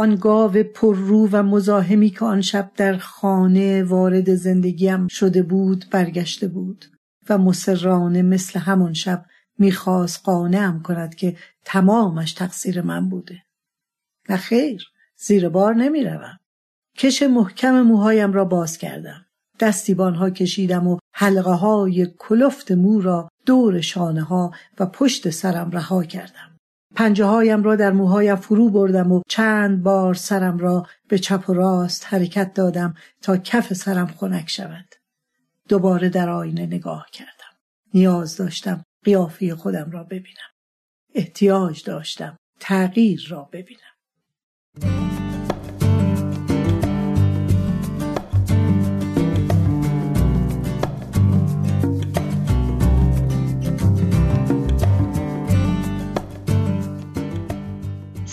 [0.00, 6.48] آن گاو رو و مزاحمی که آن شب در خانه وارد زندگیم شده بود برگشته
[6.48, 6.84] بود
[7.28, 9.24] و مسررانه مثل همان شب
[9.58, 13.42] می‌خواست قانعم کند که تمامش تقصیر من بوده.
[14.28, 14.82] نه خیر
[15.16, 16.38] زیر بار نمی‌روم.
[16.98, 19.26] کش محکم موهایم را باز کردم.
[19.60, 25.70] دستی بانها کشیدم و حلقه های کلفت مو را دور شانه ها و پشت سرم
[25.70, 26.49] رها کردم.
[26.94, 31.54] پنجه هایم را در موهایم فرو بردم و چند بار سرم را به چپ و
[31.54, 34.94] راست حرکت دادم تا کف سرم خنک شود.
[35.68, 37.30] دوباره در آینه نگاه کردم.
[37.94, 40.50] نیاز داشتم قیافی خودم را ببینم.
[41.14, 45.29] احتیاج داشتم تغییر را ببینم.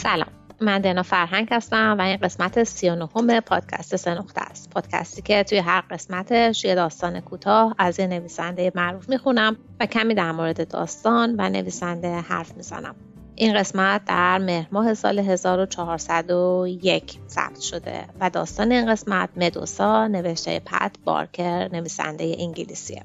[0.07, 0.29] سلام.
[0.61, 4.69] من دنا فرهنگ هستم و این قسمت 39 پادکست سه نقطه است.
[4.69, 10.13] پادکستی که توی هر قسمتش یه داستان کوتاه از یه نویسنده معروف می‌خونم و کمی
[10.13, 12.95] در مورد داستان و نویسنده حرف می‌زنم.
[13.35, 20.59] این قسمت در مهر ماه سال 1401 ثبت شده و داستان این قسمت مدوسا نوشته
[20.59, 23.03] پت بارکر نویسنده انگلیسیه.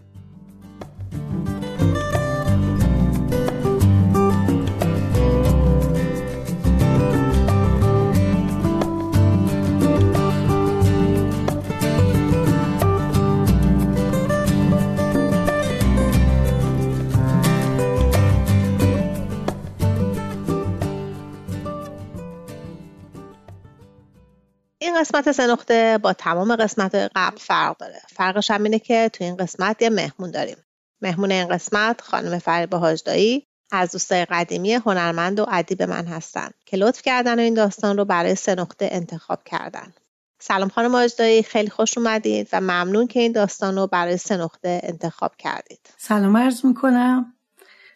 [24.92, 28.00] این قسمت سه نقطه با تمام قسمت قبل فرق داره.
[28.16, 30.56] فرقش هم اینه که تو این قسمت یه مهمون داریم.
[31.02, 36.76] مهمون این قسمت خانم فریبا هاجدایی از دوستای قدیمی هنرمند و ادیب من هستن که
[36.76, 39.92] لطف کردن و این داستان رو برای سه نقطه انتخاب کردن.
[40.38, 44.80] سلام خانم آجدایی خیلی خوش اومدید و ممنون که این داستان رو برای سه نقطه
[44.82, 45.90] انتخاب کردید.
[45.98, 47.34] سلام عرض می‌کنم.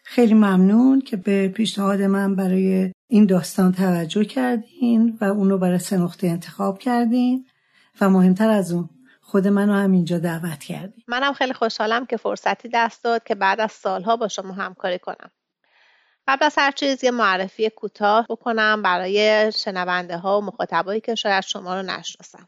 [0.09, 5.97] خیلی ممنون که به پیشنهاد من برای این داستان توجه کردین و اونو برای سه
[5.97, 7.45] نقطه انتخاب کردین
[8.01, 8.89] و مهمتر از اون
[9.21, 11.03] خود منو هم اینجا دعوت کردین.
[11.07, 15.31] منم خیلی خوشحالم که فرصتی دست داد که بعد از سالها با شما همکاری کنم.
[16.27, 21.43] قبل از هر چیز یه معرفی کوتاه بکنم برای شنونده ها و مخاطبایی که شاید
[21.43, 22.47] شما رو نشناسم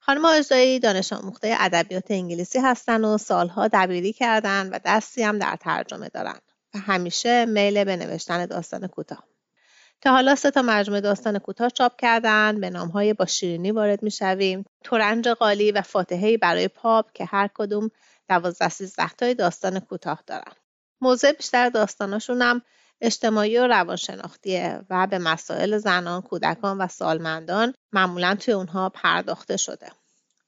[0.00, 5.56] خانم آجدایی دانش آموخته ادبیات انگلیسی هستن و سالها دبیری کردن و دستی هم در
[5.60, 6.38] ترجمه دارن.
[6.78, 9.24] همیشه میل به نوشتن داستان کوتاه.
[10.00, 14.64] تا حالا سه تا مجموعه داستان کوتاه چاپ کردن به نامهای با شیرینی وارد می‌شویم.
[14.84, 17.90] تورنج قالی و فاتحه برای پاپ که هر کدوم
[18.28, 20.52] دوازده سیزده تای داستان کوتاه دارن.
[21.00, 22.62] موضوع بیشتر داستاناشون هم
[23.00, 29.88] اجتماعی و روانشناختیه و به مسائل زنان، کودکان و سالمندان معمولا توی اونها پرداخته شده.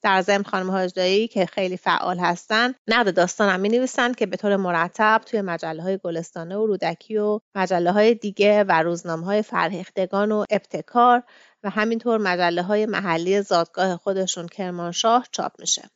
[0.03, 4.37] در ضمن خانم هاجدایی که خیلی فعال هستن نقد داستان هم می نویسن که به
[4.37, 9.43] طور مرتب توی مجله های گلستانه و رودکی و مجله های دیگه و روزنامه های
[9.43, 11.23] فرهیختگان و ابتکار
[11.63, 15.91] و همینطور مجله های محلی زادگاه خودشون کرمانشاه چاپ میشه.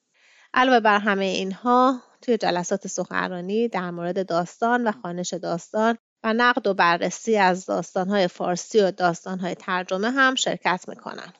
[0.54, 6.66] علاوه بر همه اینها توی جلسات سخنرانی در مورد داستان و خانش داستان و نقد
[6.66, 11.32] و بررسی از داستانهای فارسی و داستانهای ترجمه هم شرکت می‌کنن.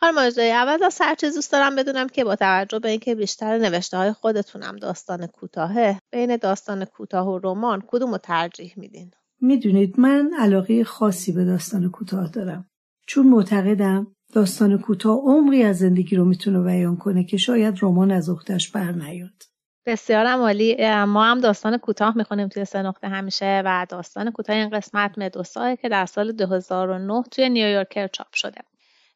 [0.00, 3.58] خانم آجدایی اول از هر چیز دوست دارم بدونم که با توجه به اینکه بیشتر
[3.58, 9.10] نوشته های خودتونم داستان کوتاهه بین داستان کوتاه و رمان کدوم رو ترجیح میدین؟
[9.40, 12.70] می‌دونید من علاقه خاصی به داستان کوتاه دارم.
[13.06, 18.28] چون معتقدم داستان کوتاه عمری از زندگی رو می‌تونه بیان کنه که شاید رمان از
[18.28, 19.42] اختش بر نیاد
[19.86, 20.76] بسیارم عالی.
[21.04, 25.76] ما هم داستان کوتاه می‌خونیم توی سه نقطه همیشه و داستان کوتاه این قسمت مدوساه
[25.76, 28.58] که در سال 2009 توی نیویورکر چاپ شده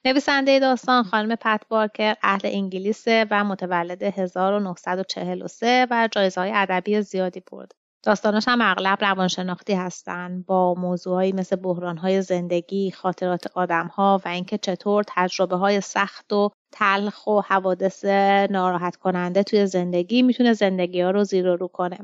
[0.04, 7.42] نویسنده داستان خانم پت بارکر اهل انگلیسه و متولد 1943 و جایزه های ادبی زیادی
[7.52, 7.72] برد.
[8.02, 15.04] داستاناش هم اغلب روانشناختی هستند با موضوعهایی مثل بحرانهای زندگی، خاطرات آدمها و اینکه چطور
[15.09, 18.04] تجربه های سخت و تلخ و حوادث
[18.50, 21.98] ناراحت کننده توی زندگی می‌تونه زندگی ها رو زیر و رو کنه.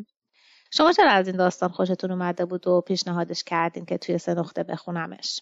[0.70, 4.62] شما چرا از این داستان خوشتون اومده بود و پیشنهادش کردین که توی سه نقطه
[4.62, 5.41] بخونمش؟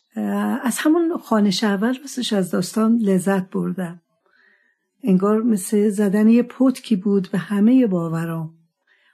[0.63, 4.01] از همون خانش اول راستش از داستان لذت بردم.
[5.05, 8.55] انگار مثل زدن یه پتکی بود به همه باورام.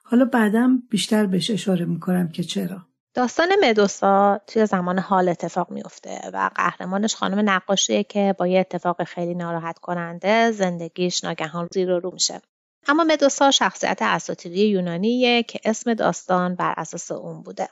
[0.04, 2.82] حالا بعدم بیشتر بهش اشاره می‌کنم که چرا.
[3.14, 9.04] داستان مدوسا توی زمان حال اتفاق میفته و قهرمانش خانم نقاشیه که با یه اتفاق
[9.04, 12.40] خیلی ناراحت کننده زندگیش ناگهان زیر و رو میشه.
[12.88, 17.68] اما مدوسا شخصیت اساطیری یونانیه که اسم داستان بر اساس اون بوده.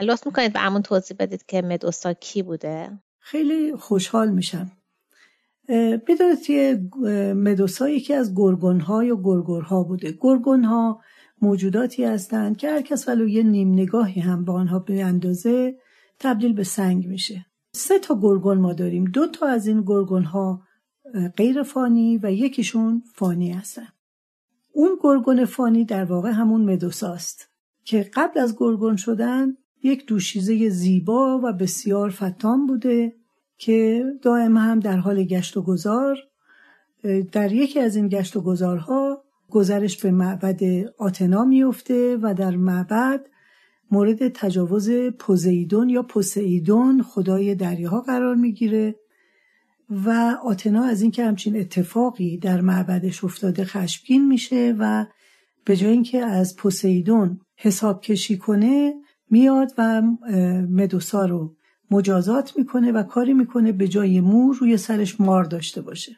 [0.00, 4.72] لطف می‌کنید به همون توضیح بدید که مدوسا کی بوده؟ خیلی خوشحال میشم.
[6.08, 6.80] بدونید که
[7.36, 11.00] مدوسا یکی از گرگونها یا گرگورها بوده گرگونها
[11.42, 15.74] موجوداتی هستند که هر کس ولو یه نیم نگاهی هم با آنها به اندازه
[16.18, 20.62] تبدیل به سنگ میشه سه تا گرگون ما داریم دو تا از این گرگون ها
[21.36, 23.88] غیر فانی و یکیشون فانی هستن
[24.72, 27.48] اون گرگون فانی در واقع همون مدوساست
[27.84, 33.12] که قبل از گرگون شدن یک دوشیزه زیبا و بسیار فتان بوده
[33.58, 36.16] که دائم هم در حال گشت و گذار.
[37.32, 40.60] در یکی از این گشت و گذارها گذرش به معبد
[40.98, 43.26] آتنا میفته و در معبد
[43.90, 48.94] مورد تجاوز پوزیدون یا پوسیدون خدای دریاها قرار می‌گیره.
[49.90, 55.06] و آتنا از اینکه همچین اتفاقی در معبدش افتاده خشمگین میشه و
[55.64, 58.94] به جای اینکه از پوسیدون حساب کشی کنه
[59.30, 60.02] میاد و
[60.70, 61.56] مدوسا رو
[61.90, 66.16] مجازات می‌کنه و کاری می‌کنه به جای مور روی سرش مار داشته باشه.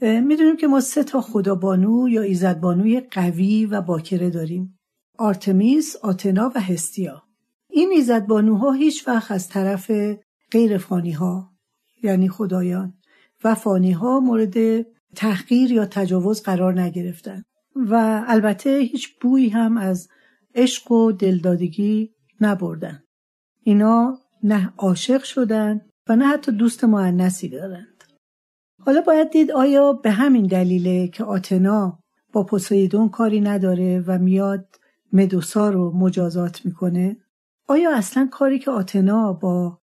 [0.00, 4.78] می‌دونیم که ما سه تا خدابانو یا ایزدبانوی قوی و باکره داریم.
[5.18, 7.22] آرتمیس، آتنا و هستیا.
[7.70, 9.90] این ایزدبانوها هیچ وقت از طرف
[10.50, 11.52] غیر فانی ها
[12.02, 12.94] یعنی خدایان
[13.44, 17.42] و فانی ها مورد تحقیر یا تجاوز قرار نگرفتن
[17.76, 20.08] و البته هیچ بویی هم از
[20.54, 23.02] عشق و دلدادگی نبردن.
[23.62, 28.04] اینا نه عاشق شدن و نه حتی دوست معنسی دارند.
[28.80, 31.98] حالا باید دید آیا به همین دلیله که آتنا
[32.32, 34.76] با پوسیدون کاری نداره و میاد
[35.12, 37.16] مدوسا رو مجازات می‌کنه؟
[37.68, 39.79] آیا اصلا کاری که آتنا با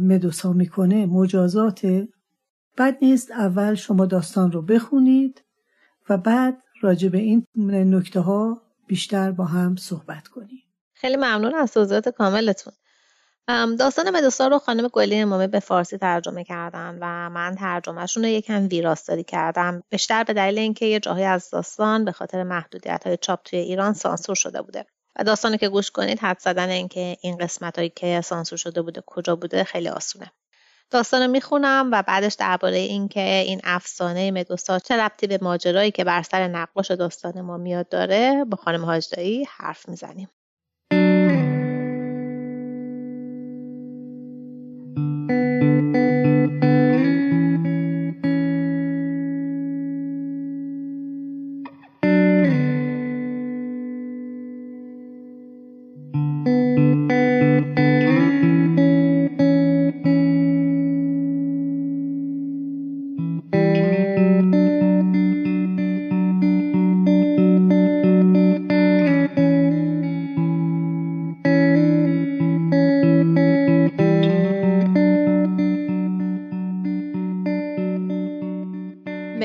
[0.00, 2.08] مدوسا می‌کنه مجازاته.
[2.78, 5.44] بد نیست اول شما داستان رو بخونید
[6.08, 7.46] و بعد راجع به این
[7.94, 10.62] نکته ها بیشتر با هم صحبت کنیم.
[10.94, 12.72] خیلی ممنون از توضیحات کاملتون.
[13.78, 18.68] داستان مدوسا رو خانم گلی امامه به فارسی ترجمه کردن و من ترجمهشون رو یکم
[18.70, 19.82] ویراستاری کردم.
[19.90, 23.92] بیشتر به دلیل اینکه یه جاهایی از داستان به خاطر محدودیت های چاپ توی ایران
[23.92, 24.86] سانسور شده بوده.
[25.16, 29.02] و داستانی که گوش کنید حد زدن اینکه این قسمت هایی که سانسور شده بوده
[29.06, 30.32] کجا بوده خیلی آسونه.
[30.90, 36.04] داستان رو می‌خونم و بعدش درباره اینکه این افسانه مدوسا چه ربطی به ماجرایی که
[36.04, 40.28] بر سر نقاش داستان ما میاد داره با خانم هاجدایی حرف می‌زنیم.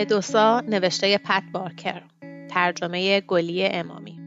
[0.05, 2.03] مدوسا نوشته پت بارکر
[2.49, 4.19] ترجمه گلی امامی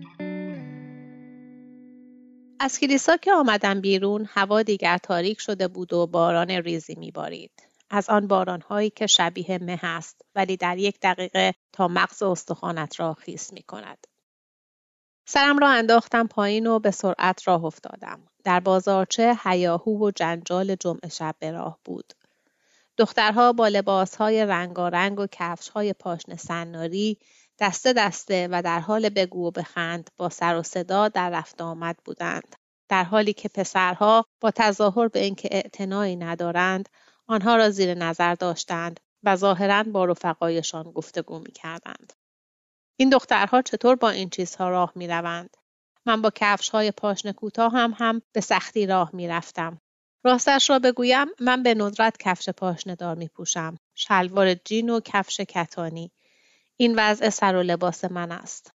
[2.60, 7.50] از کلیسا که آمدم بیرون هوا دیگر تاریک شده بود و باران ریزی میبارید
[7.90, 13.14] از آن بارانهایی که شبیه مه است ولی در یک دقیقه تا مغز استخوانت را
[13.14, 14.06] خیس می کند.
[15.28, 18.20] سرم را انداختم پایین و به سرعت راه افتادم.
[18.44, 22.12] در بازارچه هیاهو و جنجال جمعه شب به راه بود.
[22.98, 27.18] دخترها با لباسهای رنگارنگ و کفشهای پاشنه سناری
[27.58, 31.96] دسته دسته و در حال بگو و بخند با سر و صدا در رفت آمد
[32.04, 32.56] بودند.
[32.88, 36.88] در حالی که پسرها با تظاهر به اینکه اعتنایی ندارند
[37.26, 42.12] آنها را زیر نظر داشتند و ظاهرا با رفقایشان گفتگو می کردند.
[42.96, 45.56] این دخترها چطور با این چیزها راه می روند؟
[46.06, 49.80] من با کفش های پاشنه کوتاه هم هم به سختی راه می رفتم.
[50.24, 53.78] راستش را بگویم من به ندرت کفش پاشنهدار می پوشم.
[53.94, 56.12] شلوار جین و کفش کتانی.
[56.76, 58.70] این وضع سر و لباس من است.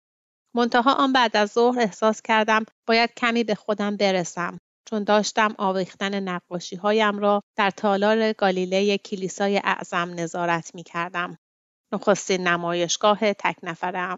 [0.55, 6.19] منتها آن بعد از ظهر احساس کردم باید کمی به خودم برسم چون داشتم آویختن
[6.19, 11.37] نقاشی هایم را در تالار گالیله کلیسای اعظم نظارت می کردم.
[11.93, 14.17] نخستین نمایشگاه تک نفرم.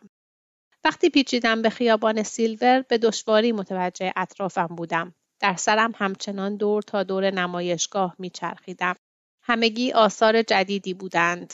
[0.84, 5.16] وقتی پیچیدم به خیابان سیلور به دشواری متوجه اطرافم بودم.
[5.44, 8.96] در سرم همچنان دور تا دور نمایشگاه میچرخیدم.
[9.44, 11.54] همگی آثار جدیدی بودند.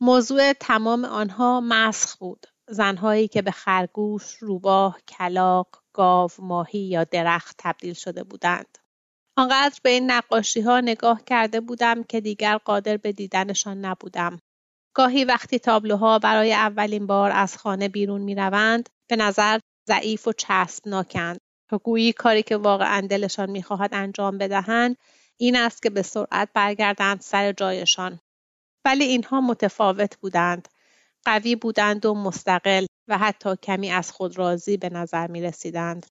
[0.00, 2.46] موضوع تمام آنها مسخ بود.
[2.68, 8.78] زنهایی که به خرگوش، روباه، کلاق، گاو، ماهی یا درخت تبدیل شده بودند.
[9.36, 14.40] آنقدر به این نقاشی ها نگاه کرده بودم که دیگر قادر به دیدنشان نبودم.
[14.96, 19.58] گاهی وقتی تابلوها برای اولین بار از خانه بیرون می روند به نظر
[19.88, 24.96] ضعیف و چسبناکند گویی کاری که واقعا دلشان می‌خواهد انجام بدهند
[25.36, 28.20] این است که به سرعت برگردند سر جایشان.
[28.84, 30.68] ولی اینها متفاوت بودند.
[31.24, 36.06] قوی بودند و مستقل و حتی کمی از خود راضی به نظر می رسیدند.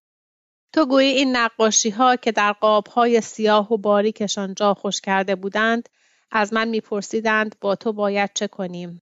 [0.73, 5.35] تو گویی این نقاشی ها که در قاب های سیاه و باریکشان جا خوش کرده
[5.35, 5.89] بودند
[6.31, 9.01] از من میپرسیدند با تو باید چه کنیم؟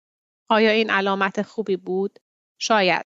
[0.49, 2.19] آیا این علامت خوبی بود؟
[2.59, 3.05] شاید.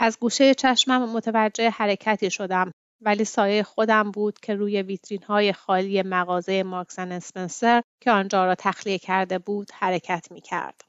[0.00, 2.72] از گوشه چشمم متوجه حرکتی شدم.
[3.04, 8.54] ولی سایه خودم بود که روی ویترین های خالی مغازه مارکسن اسپنسر که آنجا را
[8.54, 10.80] تخلیه کرده بود حرکت می کرد.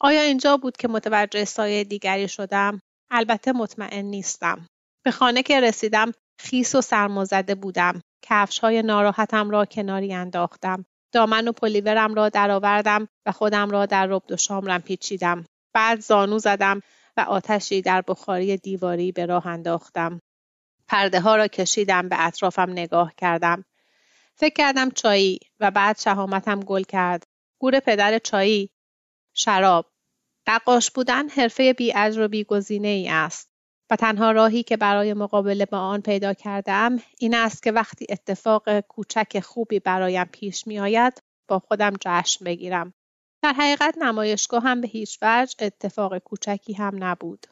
[0.00, 4.66] آیا اینجا بود که متوجه سایه دیگری شدم؟ البته مطمئن نیستم.
[5.04, 8.00] به خانه که رسیدم خیس و سرمازده بودم.
[8.24, 10.84] کفش های ناراحتم را کناری انداختم.
[11.14, 15.44] دامن و پلیورم را درآوردم و خودم را در رب و شامرم پیچیدم.
[15.74, 16.80] بعد زانو زدم
[17.16, 20.20] و آتشی در بخاری دیواری به راه انداختم.
[20.88, 23.64] پرده ها را کشیدم به اطرافم نگاه کردم.
[24.34, 27.26] فکر کردم چایی و بعد شهامتم گل کرد.
[27.58, 28.70] گور پدر چایی
[29.34, 29.86] شراب
[30.48, 33.50] نقاش بودن حرفه بی و بیگزینه ای است
[33.90, 38.80] و تنها راهی که برای مقابله با آن پیدا کردم این است که وقتی اتفاق
[38.80, 42.94] کوچک خوبی برایم پیش می آید با خودم جشن بگیرم.
[43.42, 47.46] در حقیقت نمایشگاه هم به هیچ وجه اتفاق کوچکی هم نبود.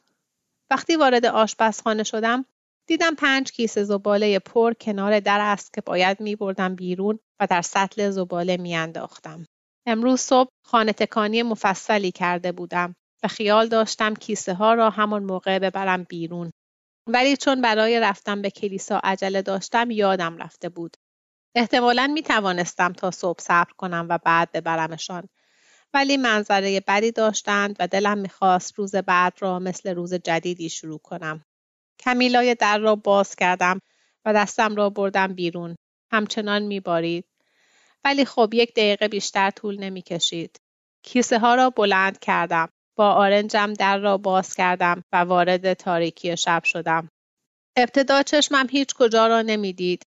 [0.69, 2.45] وقتی وارد آشپزخانه شدم
[2.87, 7.61] دیدم پنج کیسه زباله پر کنار در است که باید می بردم بیرون و در
[7.61, 9.45] سطل زباله می انداختم.
[9.85, 15.59] امروز صبح خانه تکانی مفصلی کرده بودم و خیال داشتم کیسه ها را همان موقع
[15.59, 16.51] ببرم بیرون.
[17.07, 20.97] ولی چون برای رفتن به کلیسا عجله داشتم یادم رفته بود.
[21.55, 25.29] احتمالا می توانستم تا صبح صبر کنم و بعد ببرمشان.
[25.93, 31.45] ولی منظره بدی داشتند و دلم می‌خواست روز بعد را مثل روز جدیدی شروع کنم.
[31.99, 33.81] کمیلای در را باز کردم
[34.25, 35.75] و دستم را بردم بیرون.
[36.11, 37.25] همچنان میبارید.
[38.03, 40.59] ولی خب یک دقیقه بیشتر طول نمی‌کشید.
[41.03, 42.69] کیسه ها را بلند کردم.
[42.95, 47.09] با آرنجم در را باز کردم و وارد تاریکی شب شدم.
[47.75, 50.03] ابتدا چشمم هیچ کجا را نمی‌دید.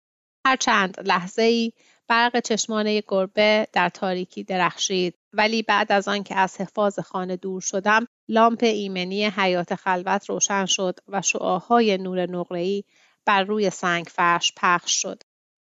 [0.46, 1.72] هر چند لحظه ای
[2.10, 8.06] برق چشمانه گربه در تاریکی درخشید ولی بعد از آنکه از حفاظ خانه دور شدم
[8.30, 12.84] لامپ ایمنی حیات خلوت روشن شد و شعاهای نور نقره‌ای
[13.25, 15.22] بر روی سنگ فرش پخش شد.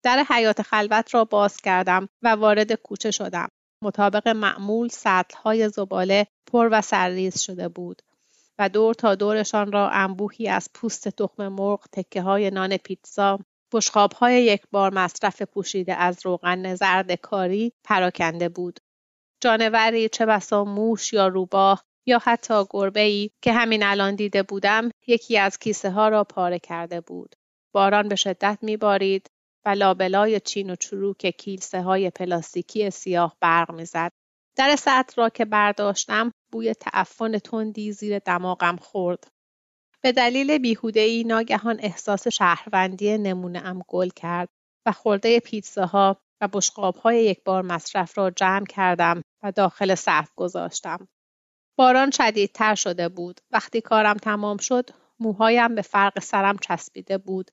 [0.04, 3.50] در حیات خلوت را باز کردم و وارد کوچه شدم.
[3.84, 4.90] مطابق معمول
[5.44, 8.02] های زباله پر و سرریز شده بود
[8.60, 13.40] و دور تا دورشان را انبوهی از پوست تخم مرغ، تکه های نان پیتزا،
[13.72, 18.80] بشخاب های یک بار مصرف پوشیده از روغن زرد کاری پراکنده بود.
[19.42, 24.90] جانوری چه بسا موش یا روباه یا حتی گربه ای که همین الان دیده بودم
[25.08, 27.36] یکی از کیسه ها را پاره کرده بود.
[27.74, 29.30] باران به شدت میبارید
[29.66, 34.12] و لابلای چین و چروک کیسه های پلاستیکی سیاه برق می‌زد.
[34.58, 39.28] در سطر را که برداشتم بوی تعفن تندی زیر دماغم خورد.
[40.02, 44.50] به دلیل بیهودهای ناگهان احساس شهروندی نمونه ام گل کرد
[44.86, 51.08] و خورده پیتزاها و بشقابهای یک بار مصرف را جمع کردم و داخل صف گذاشتم.
[51.76, 53.42] باران شدیدتر شده بود.
[53.52, 54.90] وقتی کارم تمام شد
[55.20, 57.52] موهایم به فرق سرم چسبیده بود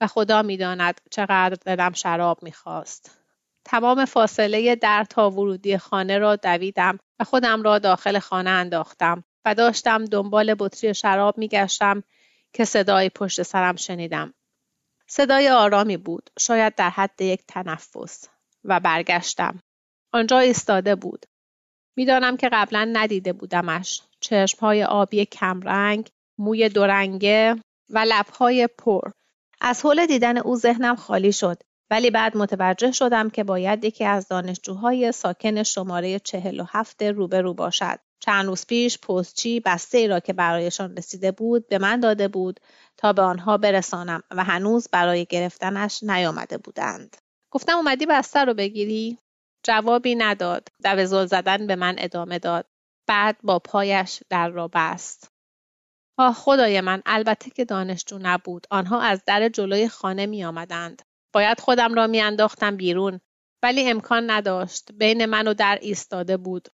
[0.00, 3.18] و خدا می‌داند چقدر دلم شراب می‌خواست.
[3.64, 9.54] تمام فاصله در تا ورودی خانه را دویدم و خودم را داخل خانه انداختم و
[9.54, 12.02] داشتم دنبال بطری شراب میگشتم
[12.52, 14.34] که صدای پشت سرم شنیدم.
[15.06, 18.28] صدای آرامی بود شاید در حد یک تنفس
[18.64, 19.62] و برگشتم.
[20.12, 21.26] آنجا ایستاده بود.
[21.96, 24.02] می‌دانم که قبلا ندیده بودمش.
[24.20, 27.56] چشمهای آبی کمرنگ، موی دورنگه
[27.90, 29.10] و لبهای پر.
[29.60, 34.28] از حول دیدن او ذهنم خالی شد ولی بعد متوجه شدم که باید یکی از
[34.28, 37.98] دانشجوهای ساکن شماره چهل و هفت روبرو باشد.
[38.20, 42.60] چند روز پیش پستچی بسته ای را که برایشان رسیده بود به من داده بود
[42.96, 47.16] تا به آنها برسانم و هنوز برای گرفتنش نیامده بودند.
[47.50, 49.18] گفتم اومدی بسته رو بگیری؟
[49.62, 50.68] جوابی نداد.
[51.04, 52.66] زل زدن به من ادامه داد.
[53.08, 55.32] بعد با پایش در را بست.
[56.18, 58.66] آه خدای من البته که دانشجو نبود.
[58.70, 61.02] آنها از در جلوی خانه می آمدند.
[61.32, 63.20] باید خودم را می انداختم بیرون.
[63.62, 64.92] ولی امکان نداشت.
[64.92, 66.68] بین من و در ایستاده بود.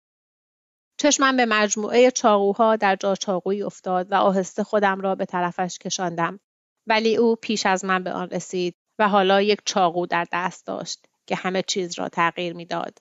[1.02, 6.40] چشمم به مجموعه چاقوها در جا چاقویی افتاد و آهسته خودم را به طرفش کشاندم.
[6.86, 11.06] ولی او پیش از من به آن رسید و حالا یک چاقو در دست داشت
[11.26, 12.98] که همه چیز را تغییر می‌داد.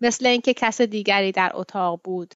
[0.00, 2.34] مثل اینکه کس دیگری در اتاق بود.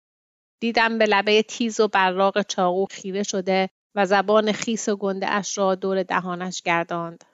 [0.61, 5.59] دیدم به لبه تیز و براق چاقو خیره شده و زبان خیس و گنده اش
[5.59, 7.25] را دور دهانش گرداند.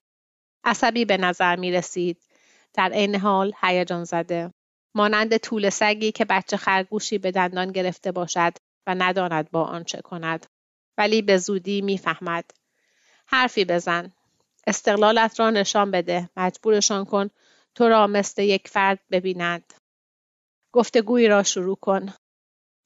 [0.64, 2.22] عصبی به نظر می رسید.
[2.74, 4.52] در عین حال هیجان زده.
[4.94, 8.52] مانند طول سگی که بچه خرگوشی به دندان گرفته باشد
[8.86, 10.46] و نداند با آن چه کند.
[10.98, 12.50] ولی به زودی می‌فهمد.
[13.26, 14.12] حرفی بزن.
[14.66, 16.30] استقلالت را نشان بده.
[16.36, 17.30] مجبورشان کن
[17.74, 19.74] تو را مثل یک فرد ببینند
[20.72, 22.12] گفتگویی را شروع کن.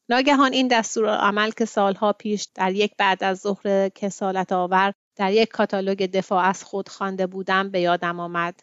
[0.08, 5.32] ناگهان این دستور عمل که سالها پیش در یک بعد از ظهر کسالت آور در
[5.32, 8.61] یک کاتالوگ دفاع از خود خوانده بودم به یادم آمد.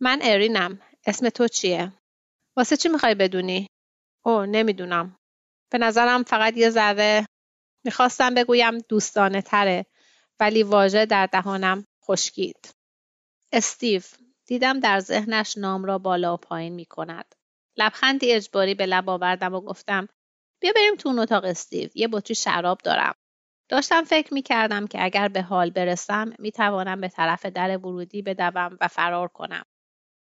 [0.00, 0.80] من ارینم.
[1.06, 1.92] اسم تو چیه؟
[2.56, 3.66] واسه چی می‌خوای بدونی؟
[4.24, 5.16] او نمی‌دونم.
[5.72, 7.26] به نظرم فقط یه ذره
[7.84, 9.86] می‌خواستم بگویم دوستانه تره
[10.40, 12.74] ولی واژه در دهانم خشکید.
[13.52, 14.02] استیو
[14.46, 17.34] دیدم در ذهنش نام را بالا و پایین می کند.
[17.76, 20.08] لبخندی اجباری به لب آوردم و گفتم
[20.60, 21.90] بیا بریم تو اون اتاق استیو.
[21.94, 23.14] یه بطری شراب دارم.
[23.68, 28.22] داشتم فکر می کردم که اگر به حال برسم می توانم به طرف در ورودی
[28.22, 29.64] بدوم و فرار کنم.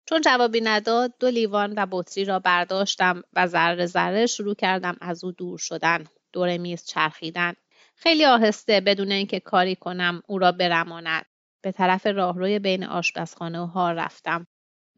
[0.09, 5.25] چون جوابی نداد دو لیوان و بطری را برداشتم و ذره ذره شروع کردم از
[5.25, 7.55] او دور شدن دور میز چرخیدن.
[7.95, 11.27] خیلی آهسته بدون اینکه کاری کنم او را برماند.
[11.63, 14.47] به طرف راهروی بین آشپزخانه و هار رفتم.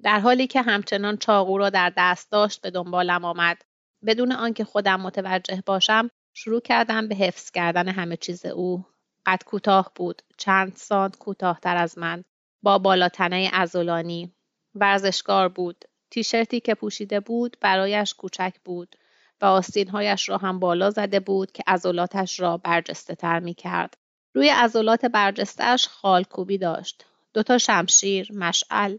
[0.03, 3.63] در حالی که همچنان چاقو را در دست داشت به دنبالم آمد.
[4.07, 8.85] بدون آنکه خودم متوجه باشم شروع کردم به حفظ کردن همه چیز او.
[9.27, 12.25] قد کوتاه بود چند سانت کوتاهتر از من.
[12.63, 14.35] با بالاتنه ازولانی
[14.75, 18.97] ورزشکار بود تیشرتی که پوشیده بود برایش کوچک بود
[19.41, 23.97] و آستینهایش را هم بالا زده بود که عضلاتش را برجسته تر می کرد.
[24.35, 27.07] روی عضلات برجستهاش خالکوبی داشت.
[27.35, 28.97] دوتا شمشیر، مشعل.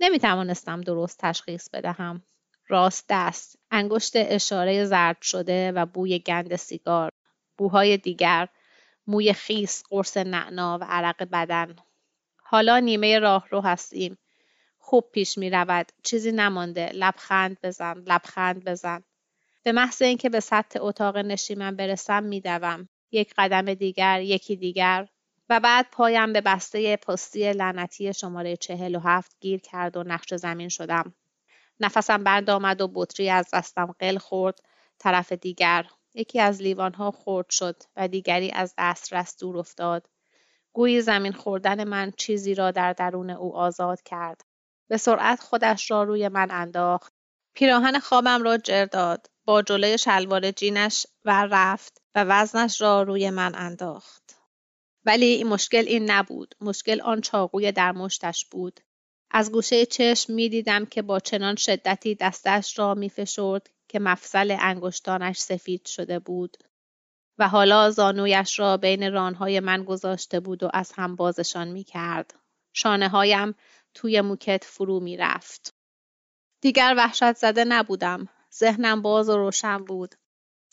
[0.00, 2.22] نمی توانستم درست تشخیص بدهم.
[2.68, 7.10] راست دست، انگشت اشاره زرد شده و بوی گند سیگار.
[7.58, 8.48] بوهای دیگر،
[9.06, 11.76] موی خیس، قرص نعنا و عرق بدن.
[12.42, 14.18] حالا نیمه راه رو هستیم.
[14.90, 15.92] خوب پیش می رود.
[16.02, 16.90] چیزی نمانده.
[16.92, 18.04] لبخند بزن.
[18.06, 19.04] لبخند بزن.
[19.62, 25.08] به محض اینکه به سطح اتاق نشیمن برسم میدوم یک قدم دیگر یکی دیگر
[25.48, 30.34] و بعد پایم به بسته پستی لعنتی شماره چهل و هفت گیر کرد و نقش
[30.34, 31.14] زمین شدم
[31.80, 34.58] نفسم بند آمد و بطری از دستم قل خورد
[34.98, 40.08] طرف دیگر یکی از لیوانها خورد شد و دیگری از دسترس دور افتاد
[40.72, 44.49] گویی زمین خوردن من چیزی را در درون او آزاد کرد
[44.90, 47.12] به سرعت خودش را روی من انداخت
[47.54, 53.30] پیراهن خوابم را جر داد با جلوی شلوار جینش و رفت و وزنش را روی
[53.30, 54.36] من انداخت.
[55.04, 56.54] ولی این مشکل این نبود.
[56.60, 58.80] مشکل آن چاقوی در مشتش بود.
[59.30, 64.56] از گوشه چشم می دیدم که با چنان شدتی دستش را می فشرد که مفصل
[64.60, 66.56] انگشتانش سفید شده بود.
[67.38, 72.34] و حالا زانویش را بین رانهای من گذاشته بود و از هم بازشان می کرد.
[72.72, 73.54] شانه هایم
[73.94, 75.74] توی موکت فرو می رفت.
[76.60, 78.28] دیگر وحشت زده نبودم.
[78.54, 80.14] ذهنم باز و روشن بود.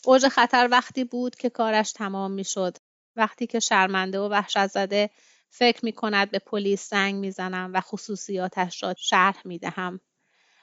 [0.04, 2.76] اوج خطر وقتی بود که کارش تمام می‌شد.
[3.16, 5.10] وقتی که شرمنده و وحشت زده
[5.50, 10.00] فکر می کند به پلیس زنگ می‌زنم و خصوصیاتش را شرح می دهم.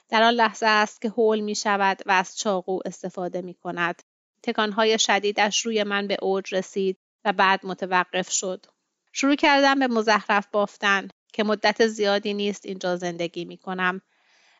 [0.08, 4.02] در آن لحظه است که هول می شود و از چاقو استفاده می کند.
[4.42, 8.66] تکانهای شدیدش روی من به اوج رسید و بعد متوقف شد.
[9.12, 14.00] شروع کردم به مزخرف بافتن که مدت زیادی نیست اینجا زندگی می کنم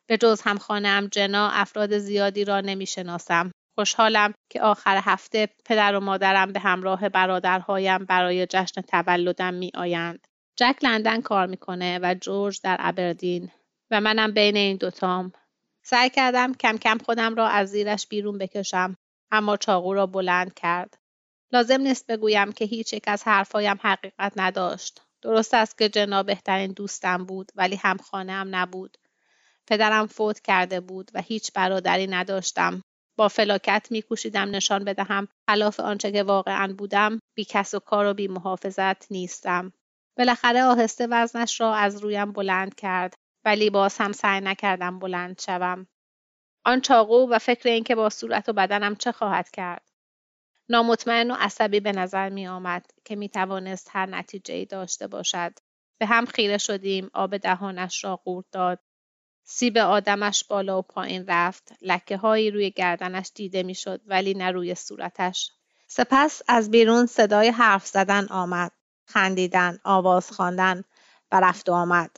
[0.07, 3.53] به جز همخانهام جنا افراد زیادی را نمی شناسم.
[3.75, 10.27] خوشحالم که آخر هفته پدر و مادرم به همراه برادرهایم برای جشن تولدم می آیند.
[10.57, 13.51] جک لندن کار می‌کنه و جورج در ابردین
[13.91, 15.33] و منم بین این دوتام.
[15.83, 18.97] سعی کردم کم کم خودم را از زیرش بیرون بکشم
[19.31, 20.99] اما چاقو را بلند کرد.
[21.53, 25.06] لازم نیست بگویم که هیچ یک از حرفایم حقیقت نداشت.
[25.27, 28.99] درست است که جنا بهترین دوستم بود ولی هم خانه نبود.
[29.67, 32.83] پدرم فوت کرده بود و هیچ برادری نداشتم.
[33.17, 38.15] با فلاکت میکوشیدم نشان بدهم خلاف آنچه که واقعا بودم بی کس و کار و
[38.15, 39.73] بی محافظت نیستم.
[40.17, 45.87] بالاخره آهسته وزنش را از رویم بلند کرد ولی باز هم سعی نکردم بلند شوم.
[46.65, 49.96] آن چاقو و فکر اینکه با صورت و بدنم چه خواهد کرد.
[50.69, 55.53] نامطمئن و عصبی به نظر می آمد که می توانست هر نتیجه ای داشته باشد.
[55.99, 58.79] به هم خیره شدیم آب دهانش را قورت داد
[59.45, 61.73] سیب آدمش بالا و پایین رفت.
[61.83, 65.51] لکه هایی روی گردنش دیده می‌شد ولی نه روی صورتش.
[65.87, 68.73] سپس از بیرون صدای حرف زدن آمد.
[69.05, 70.85] خندیدن، آواز خواندن
[71.33, 72.17] و رفت و آمد.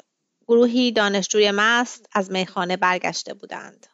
[0.49, 3.87] گروهی دانشجوی مست از میخانه برگشته بودند.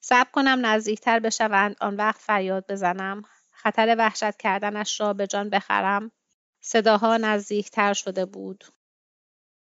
[0.00, 3.22] صبر کنم نزدیکتر بشوند آن وقت فریاد بزنم.
[3.62, 6.10] خطر وحشت کردنش را به جان بخرم.
[6.60, 8.64] صداها نزدیکتر شده بود.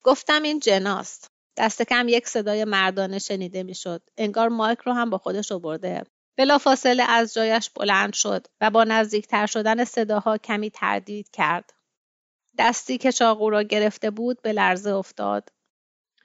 [0.04, 1.32] گفتم این جناست.
[1.58, 6.04] دست کم یک صدای مردانه شنیده می‌شد انگار مایک رو هم با خودش آورده
[6.38, 11.74] بلافاصله از جایش بلند شد و با نزدیکتر شدن صداها کمی تردید کرد
[12.58, 15.50] دستی که چاقو را گرفته بود به لرزه افتاد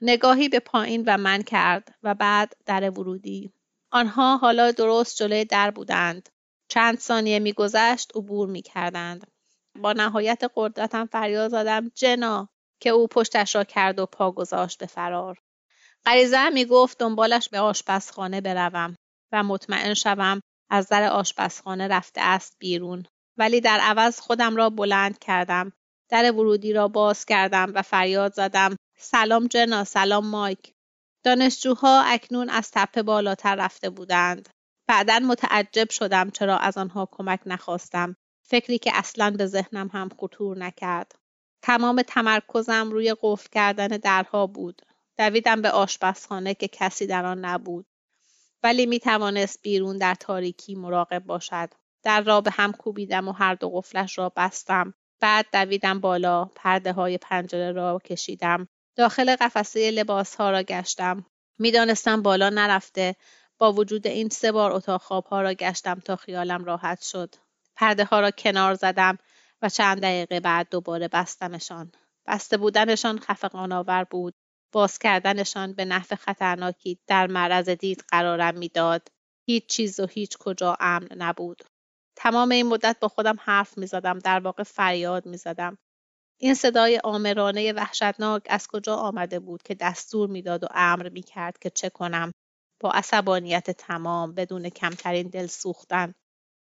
[0.01, 3.53] نگاهی به پایین و من کرد و بعد در ورودی
[3.91, 6.29] آنها حالا درست جلوی در بودند
[6.69, 9.27] چند ثانیه میگذشت عبور می‌کردند.
[9.75, 12.49] با نهایت قدرتم فریاد زدم جنا!
[12.79, 15.39] که او پشتش را کرد و پا گذاشت به فرار.
[16.05, 18.95] غریزه می گفت دنبالش به آشپزخانه بروم
[19.31, 23.05] و مطمئن شوم از در آشپزخانه رفته است بیرون.
[23.37, 25.71] ولی در عوض خودم را بلند کردم
[26.09, 30.73] در ورودی را باز کردم و فریاد زدم سلام جنا سلام مایک.
[31.23, 34.49] دانشجوها اکنون از تپه بالاتر رفته بودند.
[34.89, 38.15] بعدا متعجب شدم چرا از آنها کمک نخواستم.
[38.41, 41.15] فکری که اصلا به ذهنم هم خطور نکرد.
[41.61, 44.81] تمام تمرکزم روی قفل کردن درها بود.
[45.17, 47.85] دویدم به آشپزخانه که کسی در آن نبود.
[48.63, 51.69] ولی می توانست بیرون در تاریکی مراقب باشد.
[52.03, 54.93] در را به هم کوبیدم و هر دو قفلش را بستم.
[55.19, 58.67] بعد دویدم بالا پرده های پنجره را کشیدم.
[58.95, 61.25] داخل قفسه لباس ها را گشتم.
[61.59, 63.15] می‌دانستم بالا نرفته
[63.59, 67.35] با وجود این سه بار اتاق خواب ها را گشتم تا خیالم راحت شد.
[67.75, 69.17] پرده ها را کنار زدم
[69.61, 71.91] و چند دقیقه بعد دوباره بستمشان.
[72.27, 74.33] بسته بودنشان خفقان آور بود.
[74.71, 79.07] باز کردنشان به نحو خطرناکی در معرض دید قرارم می‌داد.
[79.47, 81.63] هیچ چیز و هیچ کجا امن نبود.
[82.15, 85.77] تمام این مدت با خودم حرف می زدم در واقع فریاد می زدم.
[86.37, 91.57] این صدای آمرانه وحشتناک از کجا آمده بود که دستور می‌داد و امر می کرد
[91.57, 92.31] که چه کنم؟
[92.79, 96.13] با عصبانیت تمام بدون کمترین دل سوختن.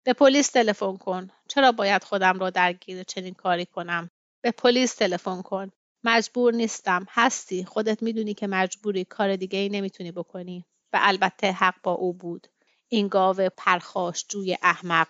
[0.06, 1.30] به پلیس تلفن کن.
[1.48, 4.10] چرا باید خودم را درگیر چنین کاری کنم؟
[4.44, 5.72] به پلیس تلفن کن.
[6.04, 7.06] مجبور نیستم.
[7.10, 7.66] هستی.
[7.66, 9.06] خودت می‌دونی که مجبوری.
[9.06, 10.66] کار دیگه ای نمی‌تونی بکنی.
[10.94, 12.48] و البته حق با او بود.
[12.90, 15.08] این گاو پرخاش جوی احمق.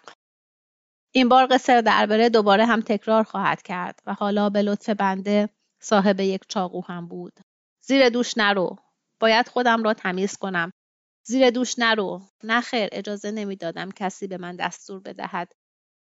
[1.12, 5.50] این بار قصر دربره دوباره هم تکرار خواهد کرد و حالا به لطف بنده
[5.82, 7.40] صاحب یک چاقو هم بود.
[7.82, 8.76] زیر دوش نرو.
[9.20, 10.72] باید خودم را تمیز کنم.
[11.30, 12.22] زیر دوش نرو.
[12.44, 15.52] نخیر اجازه نمی‌دادم کسی به من دستور بدهد.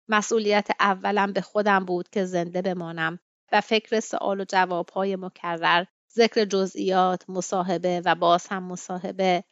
[0.09, 3.19] مسئولیت اولم به خودم بود که زنده بمانم
[3.51, 9.43] و فکر سوال و جوابهای مکرر ذکر جزئیات مصاحبه و باز هم مصاحبه.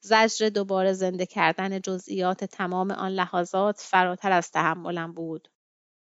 [0.00, 5.48] زجر دوباره زنده کردن جزئیات تمام آن لحظات فراتر از تحملم بود.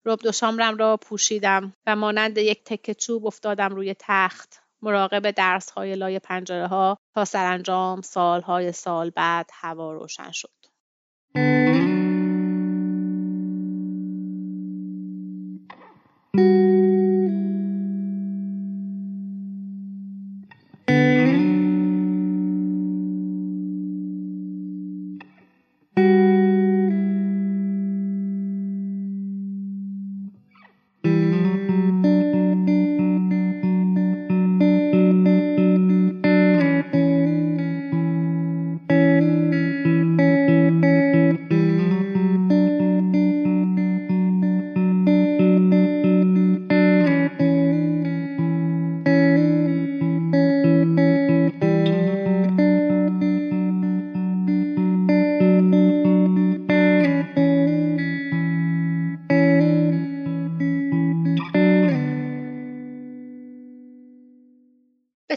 [0.04, 4.67] رب دوشامرم را پوشیدم و مانند یک تکه چوب افتادم روی تخت.
[4.82, 11.67] مراقب درس های لای پنجره ها تا سرانجام سالهای سال بعد هوا روشن شد.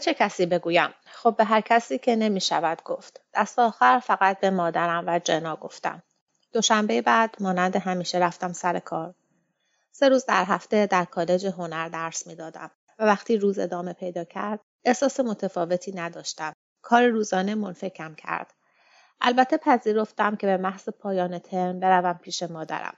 [0.02, 3.22] چه کسی بگویم؟ خب به هر کسی که نمی شود گفت.
[3.34, 6.04] دست آخر فقط به مادرم و جنا گفتم.
[6.54, 9.16] دوشنبه بعد مانند همیشه رفتم سر کار.
[9.92, 14.60] سه روز در هفته در کالج هنر درس می‌دادم و وقتی روز ادامه پیدا کرد
[14.86, 16.54] احساس متفاوتی نداشتم.
[16.82, 18.54] کار روزانه منفکم کرد.
[19.22, 22.96] البته پذیرفتم که به محض پایان ترم بروم پیش مادرم.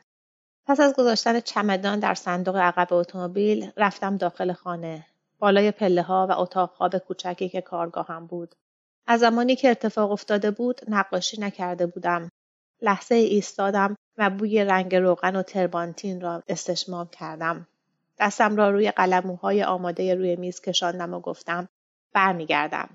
[0.65, 5.05] پس از گذاشتن چمدان در صندوق عقب اتومبیل رفتم داخل خانه.
[5.43, 8.55] بالای پله ها و اتاق خواب کوچکی که کارگاهم بود.
[9.07, 12.29] از زمانی که اتفاق افتاده بود نقاشی نکرده بودم.
[12.81, 17.67] لحظه ایستادم و بوی رنگ روغن و تربانتین را استشمام کردم.
[18.19, 21.69] دستم را روی قلموهای آماده روی میز کشاندم و گفتم
[22.13, 22.89] برمیگردم.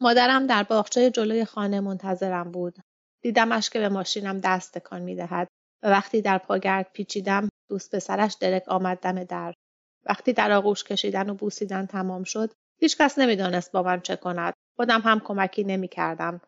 [0.00, 2.74] مادرم در باغچه جلوی خانه منتظرم بود.
[3.20, 5.48] دیدمش که به ماشینم دست تکان می‌دهد
[5.82, 9.54] و وقتی در پاگرد پیچیدم دوست پسرش درک آمد دم در.
[10.04, 14.54] وقتی در آغوش کشیدن و بوسیدن تمام شد هیچکس نمی‌دانست با من چه کند.
[14.76, 16.40] خودم هم کمکی نمی‌کردم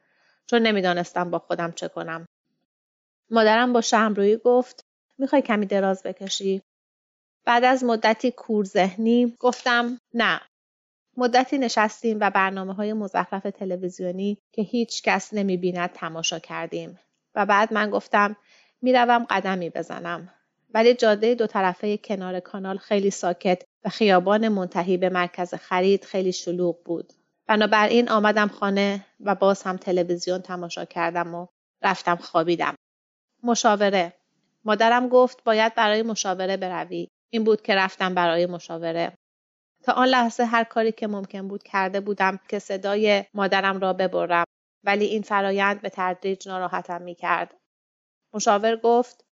[0.46, 2.26] چون نمی‌دانستم با خودم چه کنم.
[3.30, 4.80] مادرم با شمرویی گفت
[5.18, 6.62] می‌خوای کمی دراز بکشی؟
[7.44, 10.40] بعد از مدتی کور ذهنی گفتم نه.
[11.16, 16.98] مدتی نشستیم و برنامه های مزخرف تلویزیونی که هیچ کس نمی بیند تماشا کردیم.
[17.34, 18.36] و بعد من گفتم
[18.82, 20.34] می‌روم قدمی بزنم.
[20.74, 26.32] ولی جاده دو طرفه کنار کانال خیلی ساکت و خیابان منتهی به مرکز خرید خیلی
[26.32, 27.12] شلوغ بود.
[27.46, 31.46] بنابراین آمدم خانه و باز هم تلویزیون تماشا کردم و
[31.82, 32.74] رفتم خوابیدم.
[33.42, 34.12] مشاوره
[34.64, 37.08] مادرم گفت باید برای مشاوره بروی.
[37.30, 39.12] این بود که رفتم برای مشاوره.
[39.82, 44.44] تا آن لحظه هر کاری که ممکن بود کرده بودم که صدای مادرم را ببرم
[44.84, 47.54] ولی این فرایند به تدریج ناراحتم می کرد.
[48.34, 49.23] مشاور گفت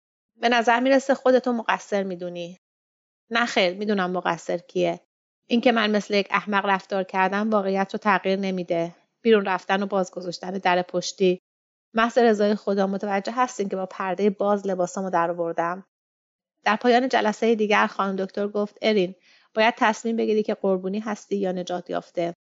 [0.42, 2.58] به نظر می‌رسه خودتو مقصر می‌دونی.
[3.30, 5.00] نه خیر می‌دونم مقصر کیه.
[5.46, 8.94] اینکه من مثل یک احمق رفتار کردم واقعیت رو تغییر نمیده.
[9.22, 11.40] بیرون رفتن و باز گذاشتن در پشتی.
[11.94, 15.84] محض رضای خدا متوجه هستین که با پرده باز لباسامو در آوردم.
[16.64, 19.14] در پایان جلسه دیگر خانم دکتر گفت ارین
[19.54, 22.34] باید تصمیم بگیری که قربونی هستی یا نجات یافته.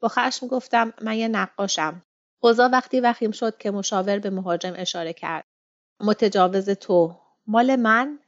[0.00, 2.02] با خشم گفتم من یه نقاشم.
[2.42, 5.44] اوضاع وقتی وخیم شد که مشاور به مهاجم اشاره کرد.
[6.00, 8.18] متجاوز تو مال من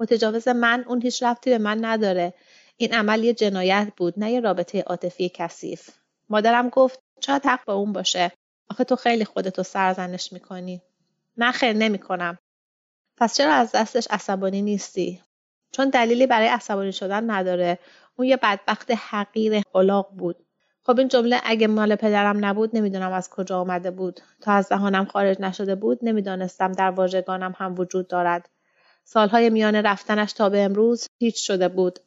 [0.00, 2.34] متجاوز من اون هیچ رفتی به من نداره.
[2.76, 5.90] این عمل یه جنایت بود نه یه رابطه عاطفی کثیف.
[6.28, 8.32] مادرم گفت شاید حق با اون باشه.
[8.70, 10.82] آخه تو خیلی خودتو سرزنش می‌کنی.
[11.36, 12.38] نه خیر نمی‌کنم.
[13.16, 15.20] پس چرا از دستش عصبانی نیستی؟
[15.72, 17.78] چون دلیلی برای عصبانی شدن نداره.
[18.16, 20.36] اون یه بدبخت حقیر قلاق بود.
[20.82, 24.20] خب این جمله اگه مال پدرم نبود نمی‌دونم از کجا آمده بود.
[24.40, 28.48] تا از دهانم خارج نشده بود نمی‌دانستم در واژگانم هم وجود دارد.
[29.04, 31.98] سالهای میان رفتنش تا به امروز هیچ شده بود.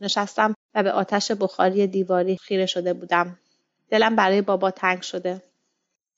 [0.00, 3.38] نشستم و به آتش بخاری دیواری خیره شده بودم.
[3.90, 5.42] دلم برای بابا تنگ شده.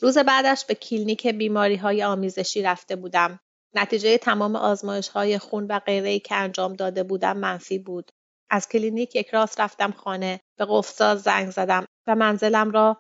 [0.00, 3.40] روز بعدش به کلینیک بیماری های آمیزشی رفته بودم.
[3.74, 8.10] نتیجه تمام آزمایش های خون و غیره که انجام داده بودم منفی بود.
[8.50, 10.40] از کلینیک یک راست رفتم خانه.
[10.58, 12.96] به قفل‌ساز زنگ زدم و منزلم را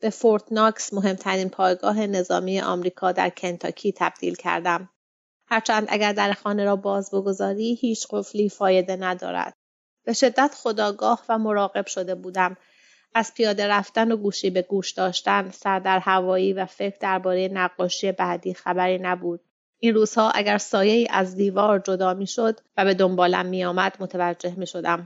[0.00, 4.90] به فورت ناکس مهمترین پایگاه نظامی آمریکا در کنتاکی تبدیل کردم.
[5.50, 9.54] هرچند اگر در خانه را باز بگذاری هیچ قفلی فایده ندارد.
[10.04, 12.56] به شدت خودآگاه و مراقب شده بودم.
[13.14, 18.12] از پیاده رفتن و گوشی به گوش داشتن، سر در هوایی و فکر درباره نقاشی
[18.12, 19.40] بعدی خبری نبود.
[19.78, 23.96] این روزها اگر سایه ای از دیوار جدا می شد و به دنبالم می آمد
[24.00, 25.04] متوجه می شدم.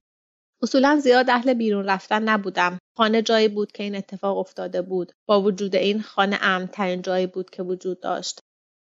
[0.63, 2.79] اصولا زیاد اهل بیرون رفتن نبودم.
[2.97, 5.13] خانه جایی بود که این اتفاق افتاده بود.
[5.27, 8.41] با وجود این خانه امنترین جایی بود که وجود داشت.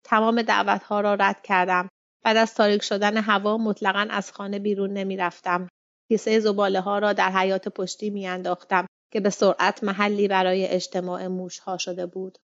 [0.07, 1.89] تمام دعوتها را رد کردم.
[2.23, 5.67] بعد از تاریک شدن هوا مطلقا از خانه بیرون نمی رفتم.
[6.07, 11.27] کیسه زباله ها را در حیات پشتی می انداختم که به سرعت محلی برای اجتماع
[11.27, 12.37] موش ها شده بود.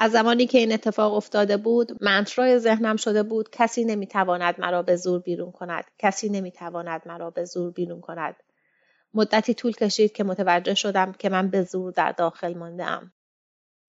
[0.00, 4.96] از زمانی که این اتفاق افتاده بود منترای ذهنم شده بود کسی نمی‌تواند مرا به
[4.96, 8.36] زور بیرون کند کسی نمی‌تواند مرا به زور بیرون کند
[9.14, 13.12] مدتی طول کشید که متوجه شدم که من به زور در داخل مانده ام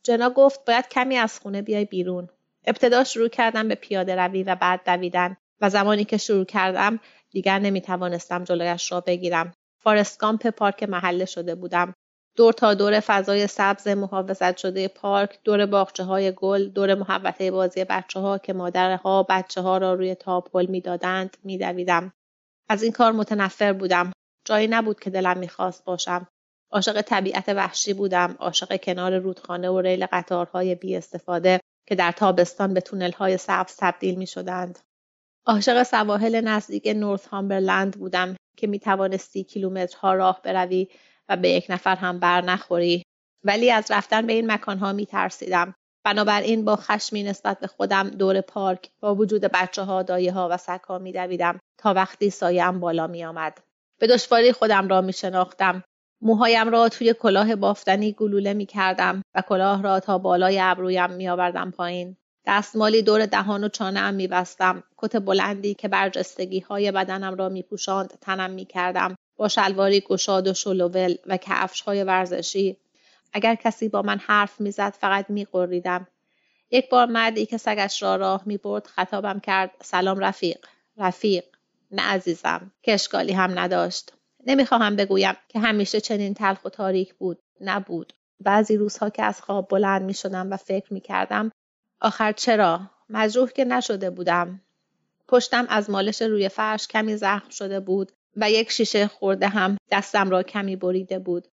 [0.04, 2.30] جنا گفت باید کمی از خونه بیای بیرون
[2.65, 7.00] ابتدا شروع کردم به پیاده روی و بعد دویدن و زمانی که شروع کردم
[7.32, 9.54] دیگر نمی‌توانستم جلویش را بگیرم.
[9.84, 11.93] فارست گامپ پارک محله شده بودم.
[12.36, 17.84] دور تا دور فضای سبز محافظت شده پارک دور باغچه های گل دور محوطه بازی
[17.84, 22.13] بچه ها که مادرها بچه ها را روی تاپل می‌دادند میدویدم.
[22.69, 24.12] از این کار متنفر بودم.
[24.45, 26.28] جایی نبود که دلم می‌خواست باشم.
[26.72, 28.36] عاشق طبیعت وحشی بودم.
[28.39, 33.75] عاشق کنار رودخانه و ریل قطارهای بی استفاده که در تابستان به تونل های سبز
[33.78, 34.80] تبدیل می شدند.
[35.45, 40.88] عاشق سواحل نزدیک نورث هامبرلند بودم که می توانستی کیلومترها راه بروی
[41.30, 43.04] و به یک نفر هم بر نخوری
[43.43, 45.75] ولی از رفتن به این مکانها می ترسیدم
[46.06, 50.58] بنابراین با خشمی نسبت به خودم دور پارک با وجود بچه ها دایه ها و
[50.58, 53.62] سگ ها می دویدم تا وقتی سایم بالا می آمد.
[53.99, 55.84] به دشواری خودم را می شناختم.
[56.21, 61.29] موهایم را توی کلاه بافتنی گلوله می کردم و کلاه را تا بالای ابرویم می
[61.29, 62.17] آوردم پایین.
[62.45, 64.84] دستمالی دور دهان و چانه می بستم.
[64.97, 69.15] کت بلندی که برجستگی های بدنم را می پوشاند تنم می کردم.
[69.36, 72.77] با شلواری گشاد و شلوول و کفش های ورزشی.
[73.34, 76.08] اگر کسی با من حرف می‌زد فقط میقریدم
[76.71, 80.65] یک بار مردی که سگش را راه می برد خطابم کرد سلام رفیق.
[80.97, 81.43] رفیق.
[81.91, 82.71] نه عزیزم.
[82.84, 84.12] که اشکالی هم نداشت.
[84.45, 89.67] نمی‌خواهم بگویم که همیشه چنین تلخ و تاریک بود نبود بعضی روزها که از خواب
[89.69, 91.52] بلند می شدم و فکر می کردم
[92.02, 94.62] آخر چرا مجروح که نشده بودم
[95.28, 100.30] پشتم از مالش روی فرش کمی زخم شده بود و یک شیشه خورده هم دستم
[100.30, 101.47] را کمی بریده بود.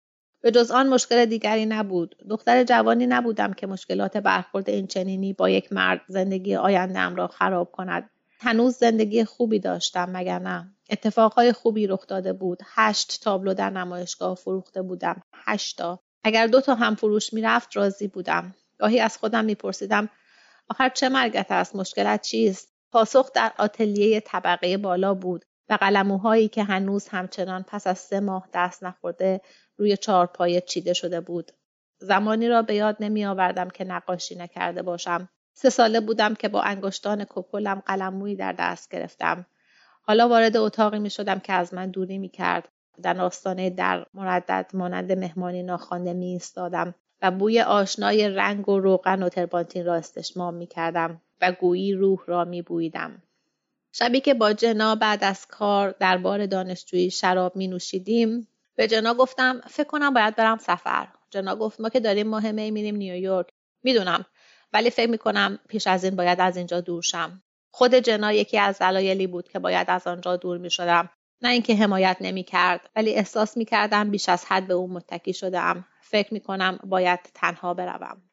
[0.40, 2.16] به جز آن مشکل دیگری نبود.
[2.30, 7.72] دختر جوانی نبودم که مشکلات برخورد این چنینی با یک مرد زندگی آیندهام را خراب
[7.72, 8.10] کند.
[8.40, 12.58] هنوز زندگی خوبی داشتم مگر نه؟ اتفاقهای خوبی رخ داده بود.
[12.74, 15.22] هشت تابلو در نمایشگاه فروخته بودم.
[15.34, 18.54] هشتا اگر دو تا هم فروش می‌رفت راضی بودم.
[18.78, 20.08] گاهی از خودم میپرسیدم
[20.68, 26.64] آخر چه مرگت است؟ مشکلت چیست؟ پاسخ در آتلیه طبقه بالا بود و قلموهایی که
[26.64, 29.40] هنوز همچنان پس از سه ماه دست نخورده
[29.76, 31.52] روی چهارپایه چیده شده بود.
[31.98, 35.28] زمانی را به یاد نمی آوردم که نقاشی نکرده باشم.
[35.54, 39.46] سه ساله بودم که با انگشتان کپلم قلمویی در دست گرفتم.
[40.02, 42.68] حالا وارد اتاقی می شدم که از من دوری می کرد.
[43.02, 49.22] در آستانه در مردد مانند مهمانی ناخوانده می ایستادم و بوی آشنای رنگ و روغن
[49.22, 53.22] و تربانتین را استشمام می کردم و گویی روح را می بویدم.
[53.92, 59.14] شبی که با جنا بعد از کار در بار دانشجویی شراب می نوشیدیم به جنا
[59.14, 63.46] گفتم فکر کنم باید برم سفر جنا گفت ما که داریم ماه می میریم نیویورک
[63.82, 64.26] می‌دونم
[64.72, 67.42] ولی فکر می کنم پیش از این باید از اینجا دور شم
[67.74, 71.10] خود جنا یکی از دلایلی بود که باید از آنجا دور می شدم
[71.42, 75.32] نه اینکه حمایت نمی کرد ولی احساس می کردم بیش از حد به او متکی
[75.32, 78.31] شدم فکر می کنم باید تنها بروم.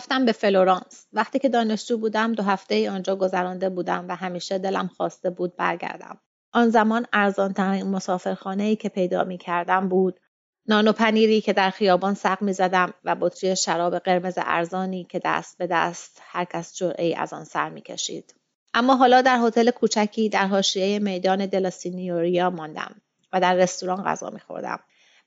[0.00, 4.58] رفتم به فلورانس وقتی که دانشجو بودم دو هفته ای آنجا گذرانده بودم و همیشه
[4.58, 6.20] دلم خواسته بود برگردم
[6.52, 10.20] آن زمان ارزان ترین مسافرخانه ای که پیدا می کردم بود
[10.68, 15.20] نان و پنیری که در خیابان سق می زدم و بطری شراب قرمز ارزانی که
[15.24, 18.34] دست به دست هر کس ای از آن سر می کشید.
[18.74, 22.94] اما حالا در هتل کوچکی در حاشیه میدان دلاسینیوریا ماندم
[23.32, 24.80] و در رستوران غذا می خوردم.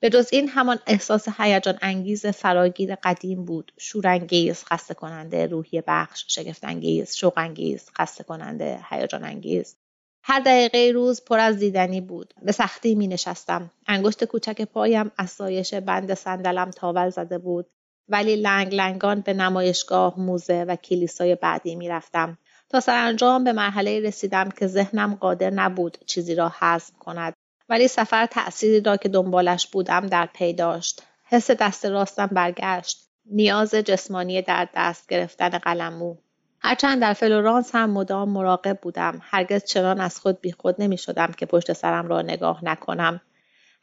[0.04, 3.72] به جز این همان احساس هیجان انگیز فراگیر قدیم بود.
[3.78, 9.76] شورانگیز خسته کننده روحی بخش شگفتانگیز شوقانگیز خسته کننده هیجان انگیز
[10.24, 12.34] هر دقیقه روز پر از دیدنی بود.
[12.42, 17.66] به سختی می نشستم انگشت کوچک پایم از سایش بند صندلم تاول زده بود.
[18.10, 22.38] ولی لنگ لنگان به نمایشگاه موزه و کلیسای بعدی می رفتم.
[22.70, 27.34] تا سرانجام به مرحله رسیدم که ذهنم قادر نبود چیزی را حذف کند.
[27.70, 31.04] ولی سفر تأثیری را که دنبالش بودم در پی داشت.
[31.24, 33.08] حس دست راستم برگشت.
[33.26, 36.16] نیاز جسمانی در دست گرفتن قلمو
[36.60, 39.20] هرچند در فلورانس هم مدام مراقب بودم.
[39.24, 43.22] هرگز چنان از خود بیخود نمی شدم که پشت سرم را نگاه نکنم.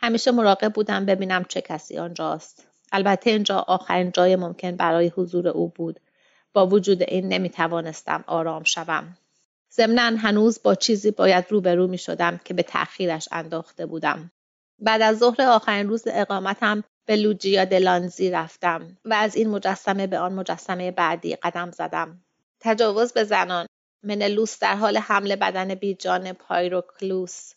[0.00, 2.66] همیشه مراقب بودم ببینم چه کسی آنجاست.
[2.92, 6.00] البته اینجا آخرین جای ممکن برای حضور او بود.
[6.52, 9.16] با وجود این نمی توانستم آرام شوم.
[9.72, 14.30] ضمنا هنوز با چیزی باید روبرو می شدم که به تأخیرش انداخته بودم.
[14.78, 20.06] بعد از ظهر آخرین روز اقامتم به لوجیا دی لانزی رفتم و از این مجسمه
[20.06, 22.24] به آن مجسمه بعدی قدم زدم.
[22.60, 23.66] تجاوز به زنان
[24.02, 27.52] منلوس در حال حمل بدن بیجان پاتروکلوس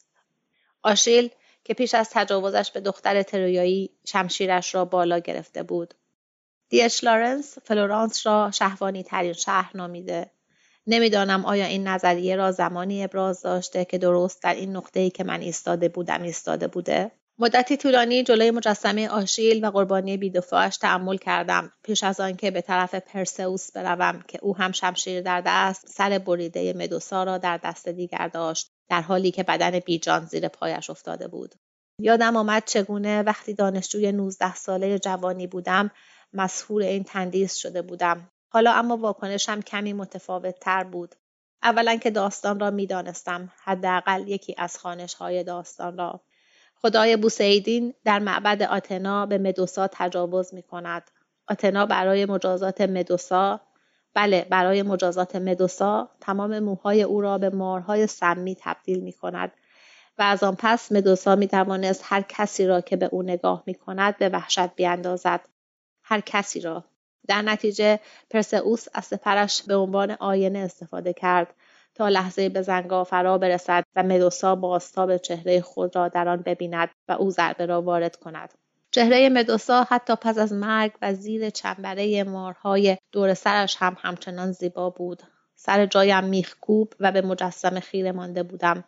[0.84, 1.30] آشیل
[1.64, 5.94] که پیش از تجاوزش به دختر تروایی شمشیرش را بالا گرفته بود
[6.70, 10.32] دی اچ لارنس فلورانس را شهوانی ترین شهر نامیده
[10.88, 15.42] نمی‌دانم آیا این نظریه را زمانی ابراز داشته که درست در این نقطه‌ای که من
[15.42, 17.12] ایستاده بودم ایستاده بوده.
[17.40, 21.72] مدتی طولانی جلوی مجسمه آشیل و قربانی بیدفاعش تحمل کردم.
[21.84, 26.74] پیش از آنکه به طرف پرسئوس بروم که او هم شمشیر در دست سر بریده
[26.74, 31.56] مدوسا را در دست دیگر داشت در حالی که بدن بیجان زیر پایش افتاده بود.
[32.00, 35.92] یادم آمد چگونه وقتی دانشجوی 19 ساله جوانی بودم
[36.34, 38.30] مسهور این تندیس شده بودم.
[38.54, 41.16] حالا اما واکنشم کمی متفاوت تر بود.
[41.64, 46.22] اولا که داستان را می‌دانستم حداقل یکی از خانش های داستان را
[46.76, 51.12] خدای بوسیدین در معبد آتنا به مدوسا تجاوز می کند.
[51.48, 53.62] آتنا برای مجازات مدوسا
[54.14, 59.52] بله برای مجازات مدوسا تمام موهای او را به مارهای سمی تبدیل می کند
[60.18, 63.76] و از آن پس مدوسا می توانست هر کسی را که به او نگاه می
[63.76, 65.50] کند به وحشت بیاندازد
[66.04, 66.84] هر کسی را
[67.28, 71.56] در نتیجه پرسئوس از سپرش به عنوان آینه استفاده کرد
[71.96, 76.90] تا لحظه به زنگا فرا برسد و مدوسا باستاب چهره خود را در آن ببیند
[77.08, 78.54] و او ضربه را وارد کند.
[78.92, 84.90] چهره مدوسا حتی پس از مرگ و زیر چنبره مارهای دور سرش هم همچنان زیبا
[84.90, 85.24] بود.
[85.56, 88.84] سر جایم میخکوب و به مجسم خیره مانده بودم.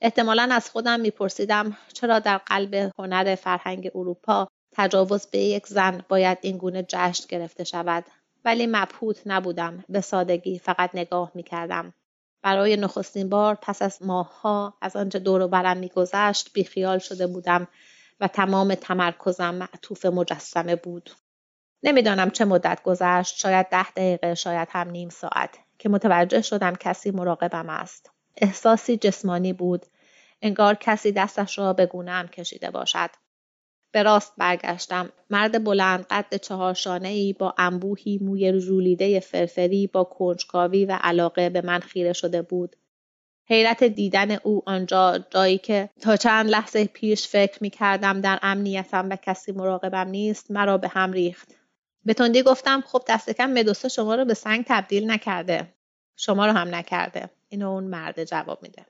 [0.00, 6.38] احتمالا از خودم میپرسیدم چرا در قلب هنر فرهنگ اروپا تجاوز به یک زن باید
[6.40, 8.04] این گونه جشن گرفته شود
[8.44, 11.94] ولی مبهوت نبودم به سادگی فقط نگاه می کردم.
[12.42, 17.68] برای نخستین بار پس از ماهها از آنچه دور و برم میگذشت بیخیال شده بودم
[18.20, 21.10] و تمام تمرکزم معطوف مجسمه بود
[21.82, 27.10] نمی‌دانم چه مدت گذشت شاید ده دقیقه شاید هم نیم ساعت که متوجه شدم کسی
[27.10, 28.10] مراقبم است.
[28.36, 29.86] احساسی جسمانی بود.
[30.42, 33.10] انگار کسی دستش را به گونهام کشیده باشد.
[33.94, 35.12] به راست برگشتم.
[35.30, 41.60] مرد بلند قد چهارشانه ای با انبوهی موی ژولیده فرفری با کنجکاوی و علاقه به
[41.60, 42.76] من خیره شده بود.
[43.46, 49.08] حیرت دیدن او آنجا جایی که تا چند لحظه پیش فکر می کردم در امنیتم
[49.10, 51.48] و کسی مراقبم نیست مرا به هم ریخت.
[52.04, 55.74] به تندی گفتم خب دست کم مدوسا شما رو به سنگ تبدیل نکرده.
[56.16, 57.30] شما رو هم نکرده.
[57.48, 58.86] اینو اون مرد جواب میده.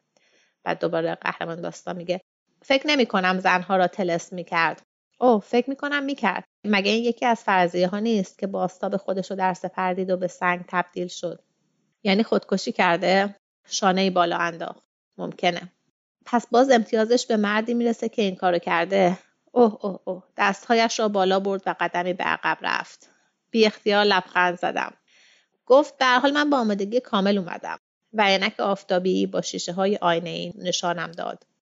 [0.64, 2.20] بعد دوباره قهرمان داستان میگه
[2.62, 4.82] فکر نمی کنم زنها را تلس می کرد.
[5.24, 6.44] اوه فکر می کنم می کرد.
[6.64, 10.26] مگه این یکی از فرضیه ها نیست که باستاب خودش رو در سپردید و به
[10.26, 11.42] سنگ تبدیل شد.
[12.02, 13.36] یعنی خودکشی کرده
[13.68, 14.82] شانه بالا انداخت.
[15.18, 15.72] ممکنه.
[16.26, 19.18] پس باز امتیازش به مردی می‌رسه که این کارو کرده.
[19.52, 23.10] اوه اوه اوه دستهایش را بالا برد و قدمی به عقب رفت.
[23.50, 24.92] بی اختیار لبخند زدم.
[25.66, 27.78] گفت به حال من با آمادگی کامل اومدم
[28.12, 31.53] و عینک آفتابی با شیشه های آینه ای نشانم داد.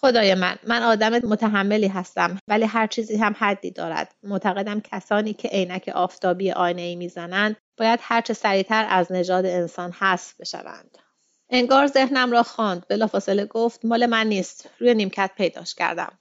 [0.00, 4.14] خدای من من آدم متحملی هستم ولی هر چیزی هم حدی دارد.
[4.22, 10.40] معتقدم کسانی که عینک آفتابی آینه ای می‌زنند باید هرچه سریعتر از نژاد انسان حذف
[10.40, 10.98] بشوند.
[11.50, 12.86] انگار ذهنم را خواند.
[12.88, 14.70] بلافاصله گفت مال من نیست.
[14.78, 16.18] روی نیمکت پیداش کردم.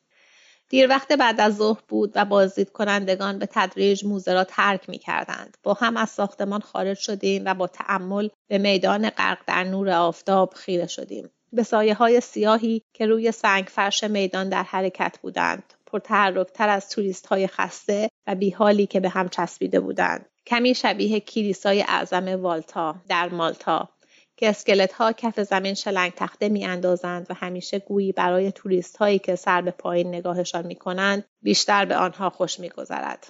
[0.69, 4.97] دیر وقت بعد از ظهر بود و بازدید کنندگان به تدریج موزه را ترک می
[4.97, 5.57] کردند.
[5.63, 10.53] با هم از ساختمان خارج شدیم و با تأمل به میدان غرق در نور آفتاب
[10.53, 11.29] خیره شدیم.
[11.53, 15.73] به سایه های سیاهی که روی سنگ فرش میدان در حرکت بودند.
[15.85, 20.25] پرتحرکتر از توریست های خسته و بیحالی که به هم چسبیده بودند.
[20.45, 23.89] کمی شبیه کلیسای اعظم والتا در مالتا
[24.37, 29.19] که اسکلت ها کف زمین شلنگ تخته می اندازند و همیشه گویی برای توریست هایی
[29.19, 33.27] که سر به پایین نگاهشان می کنند بیشتر به آنها خوش می گذرد.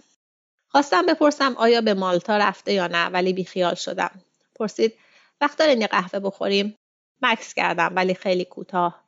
[0.68, 4.12] خواستم بپرسم آیا به مالتا رفته یا نه ولی بیخیال شدم.
[4.56, 4.94] پرسید
[5.42, 6.76] وقت دارین یه قهوه بخوریم؟
[7.22, 9.04] مکس کردم ولی خیلی کوتاه.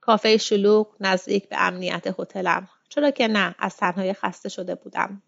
[0.00, 2.68] کافه شلوغ نزدیک به امنیت هتلم.
[2.88, 5.22] چرا که نه از تنهای خسته شده بودم.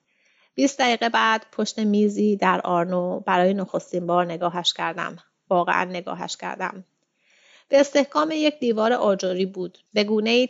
[0.54, 5.16] 20 دقیقه بعد پشت میزی در آرنو برای نخستین بار نگاهش کردم.
[5.50, 6.84] واقعا نگاهش کردم.
[7.68, 9.78] به استحکام یک دیوار آجری بود.
[9.92, 10.48] به گونه ای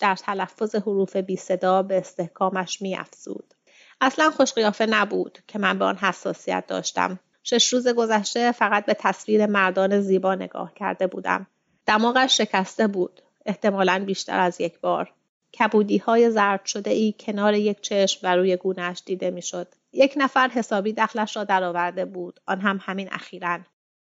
[0.00, 3.54] در تلفظ حروف بی صدا به استحکامش می افزود.
[4.00, 7.18] اصلا خوشقیافه نبود که من به آن حساسیت داشتم.
[7.42, 11.46] شش روز گذشته فقط به تصویر مردان زیبا نگاه کرده بودم.
[11.86, 13.22] دماغش شکسته بود.
[13.46, 15.12] احتمالا بیشتر از یک بار.
[15.58, 19.68] کبودی های زرد شده ای کنار یک چشم و روی گونهش دیده می‌شد.
[19.92, 22.40] یک نفر حسابی دخلش را درآورده بود.
[22.46, 23.58] آن هم همین اخیرا.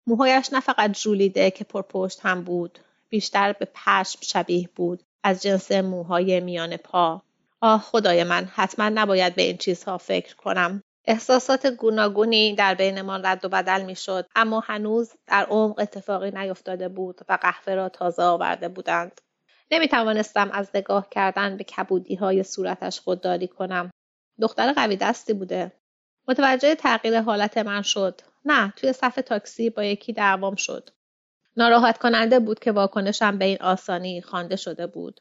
[0.06, 2.78] موهایش نه فقط جولیده که پرپشت هم بود
[3.08, 7.22] بیشتر به پشم شبیه بود از جنس موهای میان پا
[7.60, 13.44] آه خدای من حتما نباید به این چیزها فکر کنم احساسات گوناگونی در بینمان رد
[13.44, 18.68] و بدل می‌شد اما هنوز در عمق اتفاقی نیفتاده بود و قهوه را تازه آورده
[18.68, 19.20] بودند.
[19.70, 23.90] نمی توانستم از نگاه کردن به کبودی های صورتش خودداری کنم.
[24.40, 25.72] دختر قوی دستی بوده.
[26.28, 28.20] متوجه تغییر حالت من شد.
[28.44, 30.90] نه توی صف تاکسی با یکی دعوام شد.
[31.56, 35.20] ناراحت کننده بود که واکنشم به این آسانی خوانده شده بود.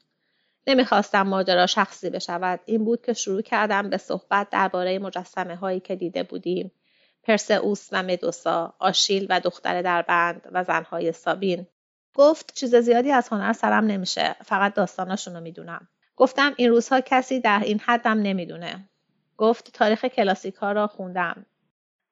[0.66, 2.60] نمی‌خواستم ماجرا شخصی بشود.
[2.64, 6.72] این بود که شروع کردم به صحبت درباره مجسمه هایی که دیده بودیم.
[7.22, 11.66] پرسئوس و مدوسا آشیل و دختر در بند و زنهای سابین.
[12.14, 14.36] گفت چیز زیادی از هنر سرم نمیشه.
[14.44, 15.88] فقط داستاناشونو می‌دونم.
[16.16, 18.88] گفتم این روزها کسی در این حدم نمی‌دونه.
[19.36, 21.46] گفت تاریخ کلاسیک ها را خوندم.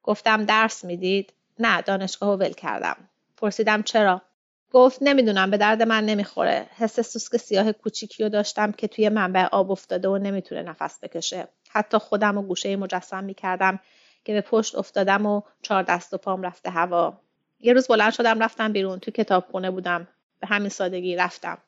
[0.02, 1.32] گفتم درس می‌دید.
[1.58, 2.96] نه دانشگاه ول کردم.
[3.36, 4.22] پرسیدم چرا؟
[4.70, 6.66] گفت نمی‌دونم به درد من نمی‌خوره.
[6.76, 11.48] حس سوسک سیاه کوچیکی رو داشتم که توی منبع آب افتاده و نمی‌تونه نفس بکشه.
[11.68, 13.80] حتی خودم و گوشه مجسم می‌کردم
[14.24, 17.20] که به پشت افتادم و چهار دست و پام رفته هوا.
[17.60, 18.98] یه روز بلند شدم رفتم بیرون.
[18.98, 20.08] تو کتابخونه بودم.
[20.40, 21.58] به همین سادگی رفتم.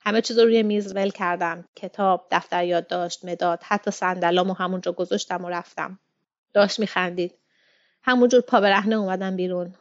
[0.00, 1.64] همه چیز رو روی میز ول کردم.
[1.76, 5.98] کتاب دفتر یادداشت مداد حتی صندلامو همونجا گذاشتم و رفتم.
[6.52, 7.34] داشت میخندید.
[8.02, 9.74] همونجور پا برهنه اومدم بیرون.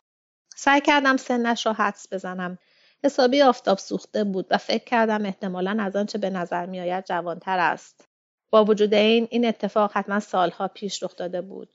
[0.63, 2.57] سعی کردم سنش را حدس بزنم.
[3.03, 8.05] حسابی آفتاب سوخته بود و فکر کردم احتمالا از آنچه به نظر میآید جوانتر است.
[8.49, 11.69] با وجود این این اتفاق حتما سالها پیش رخ داده بود.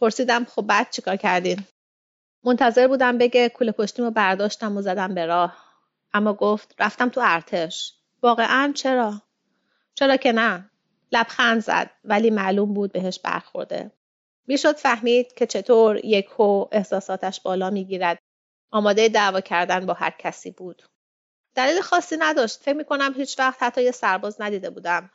[0.00, 1.64] پرسیدم خب بعد چیکار کردین؟
[2.44, 5.56] منتظر بودم بگه کوله پشتیمو برداشتم و زدم به راه.
[6.12, 7.94] اما گفت رفتم تو ارتش.
[8.22, 9.22] واقعا؟ چرا؟
[9.94, 10.70] چرا که نه.
[11.12, 13.90] لبخند زد ولی معلوم بود بهش برخورده.
[14.50, 18.18] می‌شد فهمید که چطور یک هو احساساتش بالا می‌گیرد.
[18.70, 20.82] آماده دعوا کردن با هر کسی بود.
[21.54, 22.60] دلیل خاصی نداشت.
[22.62, 25.10] فکر می‌کنم هیچ وقت حتی یه سرباز ندیده بودم.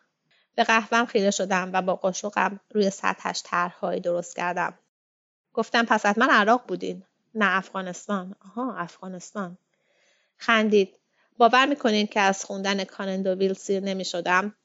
[0.55, 4.79] به قهوهم خیره شدم و با قاشقم روی سطحش طرحهایی درست کردم.
[5.53, 7.03] گفتم پس حتما عراق بودین.
[7.33, 8.35] نه افغانستان.
[8.45, 9.57] آها افغانستان.
[10.37, 10.95] خندید.
[11.37, 14.55] باور می‌کنین که از خوندن کانندوویل سیر نمی‌شدم.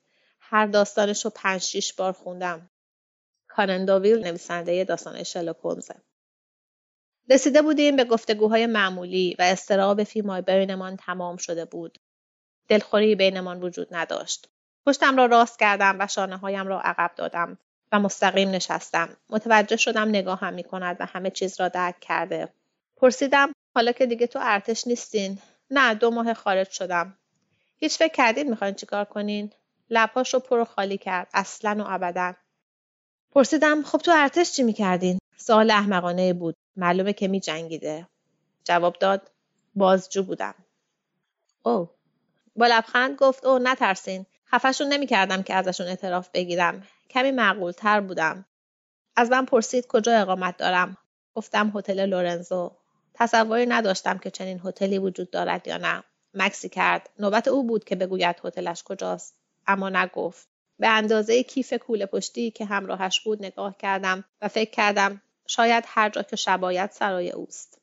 [0.40, 2.69] هر داستانش رو پنج بار خوندم.
[3.60, 5.56] کانندوویل نویسنده داستان شلوک
[7.30, 11.98] رسیده بودیم به گفتگوهای معمولی و استراب فیمای بینمان تمام شده بود.
[12.68, 14.48] دلخوری بینمان وجود نداشت.
[14.86, 17.58] پشتم را راست کردم و شانه هایم را عقب دادم
[17.92, 19.16] و مستقیم نشستم.
[19.30, 22.48] متوجه شدم نگاهم می کند و همه چیز را درک کرده.
[22.96, 25.38] پرسیدم حالا که دیگه تو ارتش نیستین؟
[25.70, 27.18] نه دو ماه خارج شدم.
[27.76, 29.52] هیچ فکر کردین می‌خواین چیکار کنین؟
[29.90, 31.28] لبهاش رو پر خالی کرد.
[31.34, 32.34] اصلا و ابدا.
[33.32, 36.56] پرسیدم خب تو ارتش چی می‌کردین؟ سوال احمقانه بود.
[36.76, 38.06] معلومه که میجنگیده.
[38.64, 39.30] جواب داد
[39.74, 40.54] بازجو بودم.
[41.62, 41.90] او
[42.56, 44.26] با لبخند گفت او نترسین.
[44.46, 46.82] خفشون نمی‌کردم که ازشون اعتراف بگیرم.
[47.10, 48.44] کمی معقول تر بودم.
[49.16, 50.96] از من پرسید کجا اقامت دارم؟
[51.34, 52.70] گفتم هتل لورنزو.
[53.14, 56.02] تصوری نداشتم که چنین هتلی وجود دارد یا نه.
[56.34, 57.10] مکسی کرد.
[57.18, 59.34] نوبت او بود که بگوید هتلش کجاست.
[59.66, 60.48] اما نگفت.
[60.80, 66.08] به اندازه کیف کوله پشتی که همراهش بود نگاه کردم و فکر کردم شاید هر
[66.08, 67.80] جا که شبایت سرای اوست.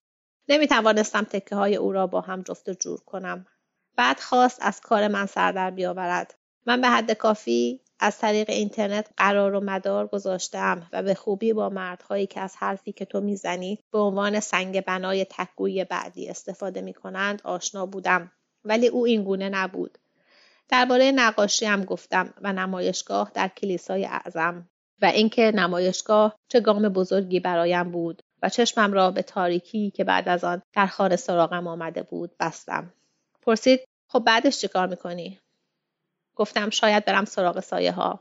[0.50, 3.45] نمی توانستم تکه های او را با هم جفت جور کنم.
[3.95, 6.36] بعد خواست از کار من سردر بیاورد.
[6.66, 11.70] من به حد کافی از طریق اینترنت قرار و مدار گذاشتم و به خوبی با
[11.70, 16.93] مردهایی که از حرفی که تو می‌زنی به عنوان سنگ بنای تکگویی بعدی استفاده می
[16.93, 18.32] کنند آشنا بودم.
[18.64, 19.98] ولی او این گونه نبود.
[20.70, 24.70] درباره نقاشی هم گفتم و نمایشگاه در کلیسای اعظم
[25.01, 30.30] و اینکه نمایشگاه چه گام بزرگی برایم بود و چشمم را به تاریکی که بعد
[30.30, 32.93] از آن در خانه سراغم آمده بود بستم
[33.41, 35.39] پرسید خب بعدش چیکار می‌کنی
[36.36, 38.20] گفتم شاید برم سراغ سایه ها.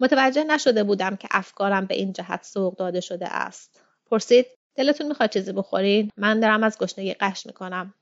[0.00, 3.80] متوجه نشده بودم که افکارم به این جهت سوق داده شده است.
[4.10, 7.94] پرسید دلتون می‌خواد چیزی بخورین؟ من دارم از گشنگی قش می‌کنم.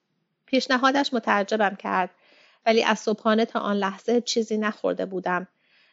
[0.46, 2.10] پیشنهادش متعجبم کرد
[2.66, 5.48] ولی از صبحانه تا آن لحظه چیزی نخورده بودم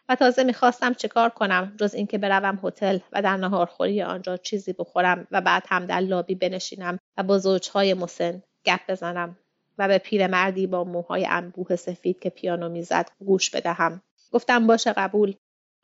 [0.10, 5.28] و تازه می‌خواستم چکار کنم جز اینکه بروم هتل و در نهارخوری آنجا چیزی بخورم
[5.32, 9.38] و بعد هم در لابی بنشینم و با زوجهای مسن گپ بزنم
[9.78, 14.02] و به پیرمردی با موهای انبوه سفید که پیانو می‌زد گوش بدهم.
[14.32, 15.36] گفتم باشه قبول.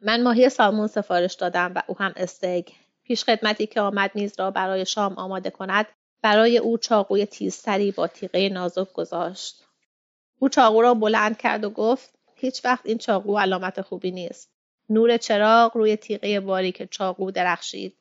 [0.01, 2.71] من ماهی سالمون سفارش دادم و او هم استیک.
[3.03, 5.85] پیش خدمتی که آمد میز را برای شام آماده کند
[6.21, 9.68] برای او چاقوی تیزتری با تیغه نازک گذاشت.
[10.39, 14.51] او چاقو را بلند کرد و گفت هیچ وقت این چاقو علامت خوبی نیست
[14.89, 17.97] نور چراغ روی تیغه باری که چاقو درخشید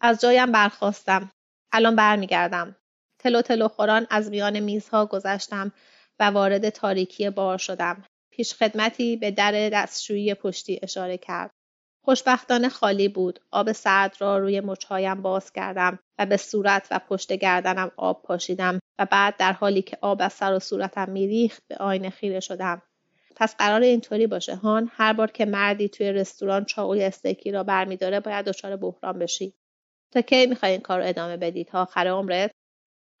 [0.00, 1.30] از جایم برخواستم
[1.72, 2.76] الان برمیگردم
[3.18, 5.72] تلو تلو خوران از میان میزها گذشتم
[6.18, 8.04] و وارد تاریکی بار شدم.
[8.30, 11.50] پیش خدمتی به در دستشویی پشتی اشاره کرد.
[12.06, 13.40] خوشبختانه خالی بود.
[13.50, 18.80] آب سرد را روی مچهایم باز کردم و به صورت و پشت گردنم آب پاشیدم
[18.98, 22.82] و بعد در حالی که آب از سر و صورتم میریخت به آینه خیره شدم.
[23.36, 24.90] پس قرار اینطوری باشه هان.
[24.92, 29.54] هر بار که مردی توی رستوران چاقوی استیکی را برمیداره باید دچار بحران بشی.
[30.10, 32.50] تا کی می‌خوای این کار رو ادامه بدی؟ تا آخر عمرت؟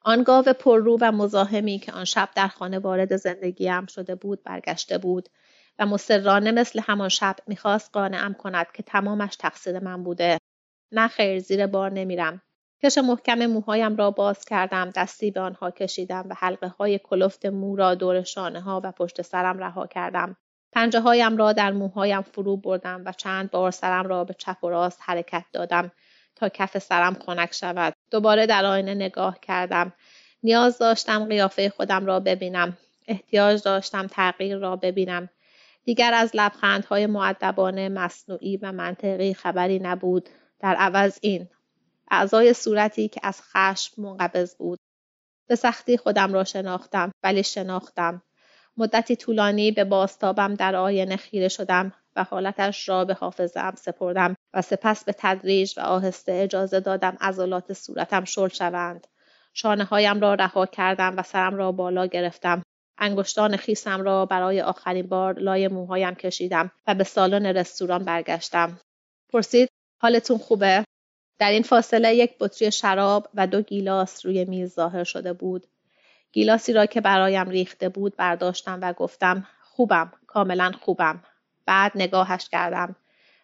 [0.00, 4.98] آن گاو پررو و مزاحمی که آن شب در خانه وارد زندگیم شده بود برگشته
[4.98, 5.28] بود.
[5.78, 10.38] و مصرانه مثل همان شب می‌خواست قانعم کند که تمامش تقصیر من بوده.
[10.92, 12.42] نه خیر زیر بار نمیرم.
[12.82, 17.76] کش محکم موهایم را باز کردم دستی به آنها کشیدم و حلقه های کلفت مو
[17.76, 20.36] را دور شانه ها و پشت سرم رها کردم.
[20.72, 24.68] پنجه هایم را در موهایم فرو بردم و چند بار سرم را به چپ و
[24.68, 25.92] راست حرکت دادم
[26.34, 27.94] تا کف سرم خنک شود.
[28.10, 29.92] دوباره در آینه نگاه کردم.
[30.42, 32.76] نیاز داشتم قیافه خودم را ببینم.
[33.08, 35.28] احتیاج داشتم تغییر را ببینم.
[35.86, 40.28] دیگر از لبخندهای معدبانه مصنوعی و منطقی خبری نبود.
[40.60, 41.48] در عوض این
[42.10, 44.78] اعضای صورتی که از خشم منقبض بود.
[45.46, 48.22] به سختی خودم را شناختم ولی شناختم.
[48.76, 54.62] مدتی طولانی به باستابم در آینه خیره شدم و حالتش را به حافظم سپردم و
[54.62, 59.06] سپس به تدریج و آهسته اجازه دادم عضلات صورتم شل شوند.
[59.54, 62.62] شانه هایم را رها کردم و سرم را بالا گرفتم.
[62.98, 68.80] انگشتان خیسم را برای آخرین بار لای موهایم کشیدم و به سالن رستوران برگشتم.
[69.32, 69.68] پرسید
[70.02, 70.84] حالتون خوبه؟
[71.38, 75.66] در این فاصله یک بطری شراب و دو گیلاس روی میز ظاهر شده بود.
[76.32, 81.24] گیلاسی را که برایم ریخته بود برداشتم و گفتم خوبم کاملا خوبم.
[81.66, 82.96] بعد نگاهش کردم.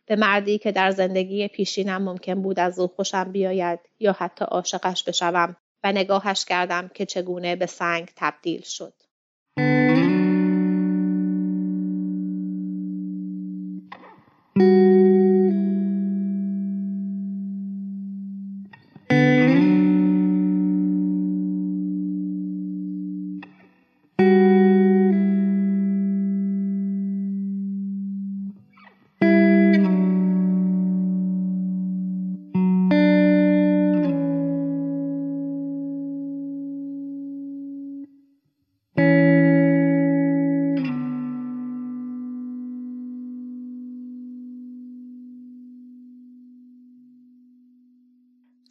[0.06, 5.04] به مردی که در زندگی پیشینم ممکن بود از او خوشم بیاید یا حتی عاشقش
[5.04, 8.92] بشوم و نگاهش کردم که چگونه به سنگ تبدیل شد.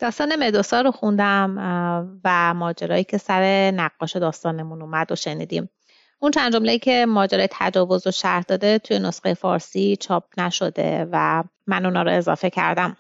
[0.01, 1.55] داستان مدوسا رو خوندم
[2.23, 5.69] و ماجرایی که سر نقاش داستانمون اومد و شنیدیم.
[6.19, 11.43] اون چند جمله‌ای که ماجرای تجاوز و شرح داده توی نسخه فارسی چاپ نشده و
[11.67, 12.97] من اونا رو اضافه کردم.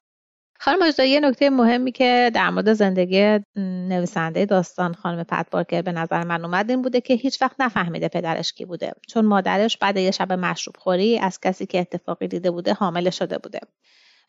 [0.59, 5.49] خانم مجدا یه نکته مهمی که در مورد زندگی نویسنده داستان خانم پت
[5.83, 8.93] به نظر من اومد این بوده که هیچ وقت نفهمیده پدرش کی بوده.
[9.07, 13.37] چون مادرش بعد یه شب مشروب خوری از کسی که اتفاقی دیده بوده حامل شده
[13.37, 13.59] بوده.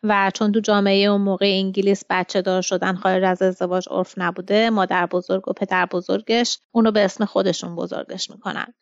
[0.03, 4.70] و چون تو جامعه اون موقع انگلیس بچه دار شدن خارج از ازدواج عرف نبوده
[4.70, 8.74] مادر بزرگ و پدر بزرگش اونو به اسم خودشون بزرگش می‌کنن.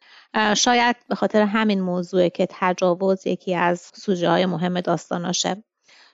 [0.57, 5.65] شاید به خاطر همین موضوعه که تجاوز یکی از سوژه های مهم داستاناشه.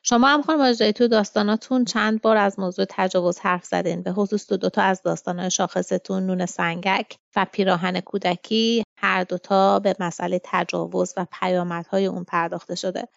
[0.03, 4.57] شما هم خانم تو داستاناتون چند بار از موضوع تجاوز حرف زدین به خصوص دو
[4.57, 8.83] دوتا از داستانهای شاخصتون نون سنگک و پیراهن کودکی.
[8.99, 13.09] هر دوتا به مسئله تجاوز و پیامدهای اون پرداخته شده.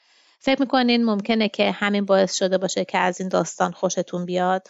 [0.41, 4.67] فکر می‌کنین ممکنه که همین باعث شده باشه که از این داستان خوشتون بیاد؟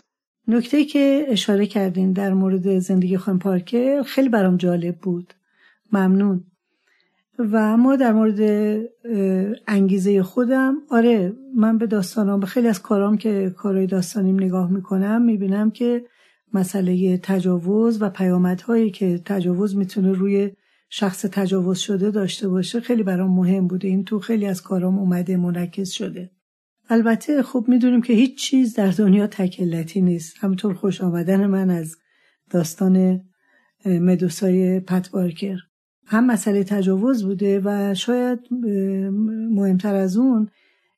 [0.48, 5.34] نکته که اشاره کردین در مورد زندگی خانم پارکر خیلی برام جالب بود.
[5.92, 6.44] ممنون.
[7.40, 8.40] و اما در مورد
[9.68, 15.22] انگیزه خودم آره من به داستانام به خیلی از کارام که کارهای داستانیم نگاه می‌کنم
[15.22, 16.06] می‌بینم که
[16.54, 20.52] مسئله تجاوز و پیامدهایی که تجاوز می‌تونه روی
[20.90, 23.88] شخص تجاوز شده داشته باشه خیلی برام مهم بوده.
[23.88, 26.32] این تو خیلی از کارام اومده منعکس شده.
[26.90, 30.36] البته خب می‌دونیم که هیچ چیز در دنیا تکلتی نیست.
[30.40, 31.96] همطور خوش آمدن من از
[32.50, 33.22] داستان
[33.86, 35.58] مدوسای پت بارکر.
[36.06, 38.40] هم مسئله تجاوز بوده و شاید
[39.52, 40.50] مهمتر از اون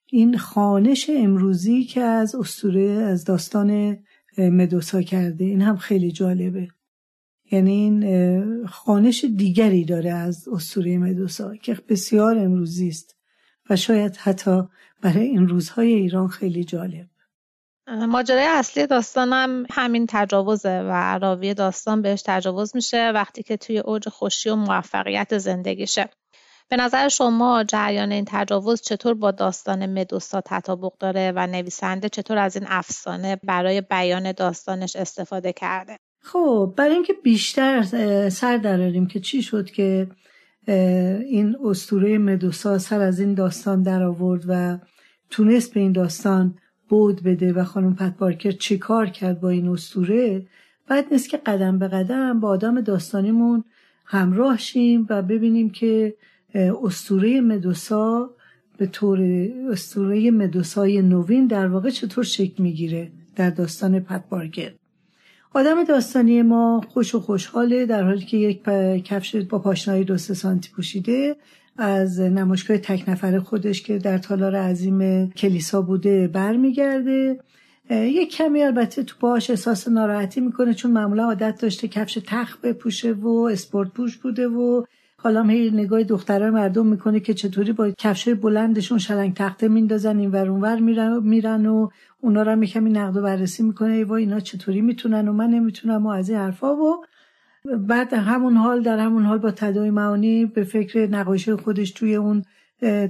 [0.05, 3.97] این خانش امروزی که از استوره از داستان
[4.37, 5.45] مدوسا کرده.
[5.45, 6.67] این هم خیلی جالبه.
[7.51, 13.15] یعنی این خانش دیگری داره از اسطوره مدوسا که بسیار امروزی است
[13.69, 14.63] و شاید حتی
[15.01, 17.07] برای این روزهای ایران خیلی جالب.
[17.87, 24.09] ماجرای اصلی داستانم همین تجاوزه و راوی داستان بهش تجاوز میشه وقتی که توی اوج
[24.09, 26.09] خوشی و موفقیت زندگیشه.
[26.69, 32.37] به نظر شما جریان این تجاوز چطور با داستان مدوسا تطابق داره و نویسنده چطور
[32.37, 37.81] از این افسانه برای بیان داستانش استفاده کرده؟ خب برای اینکه بیشتر
[38.29, 40.07] سر دراریم که چی شد که
[41.27, 44.77] این استوره مدوسا سر از این داستان در آورد و
[45.29, 46.57] تونست به این داستان
[46.89, 50.47] بود بده و خانم پت بارکر چی کار کرد با این استوره
[50.87, 53.63] بعد نیست که قدم به قدم با آدم داستانیمون
[54.05, 56.15] همراه شیم و ببینیم که
[56.55, 58.29] استوره مدوسا
[58.77, 59.21] به طور
[59.71, 64.71] استوره مدوسای نوین در واقع چطور شکل می‌گیره در داستان پت بارکر.
[65.53, 68.63] آدم داستانی ما خوش و خوشحاله در حالی که یک
[69.03, 71.35] کفش با پاشنایی دو سه سانتی پوشیده
[71.77, 77.39] از نمایشگاه تک نفر خودش که در تالار عظیم کلیسا بوده برمیگرده.
[77.89, 83.13] یک کمی البته تو باش احساس ناراحتی می‌کنه چون معمولا عادت داشته کفش تخت بپوشه
[83.13, 84.83] و اسپورت پوش بوده و
[85.23, 90.31] حالا هی نگاه دخترای مردم می‌کنه که چطوری با کفشای بلندشون شلنگ تخته میندازن این
[90.31, 91.89] ور اونور میرن, میرن و
[92.21, 93.91] اونا رو هم کمی نقد و بررسی می‌کنه.
[93.91, 97.05] ای اینا چطوری می‌تونن و من نمی‌تونم و از این حرفا و
[97.87, 102.43] بعد همون حال در همون حال با تدای معانی به فکر نقاشی خودش توی اون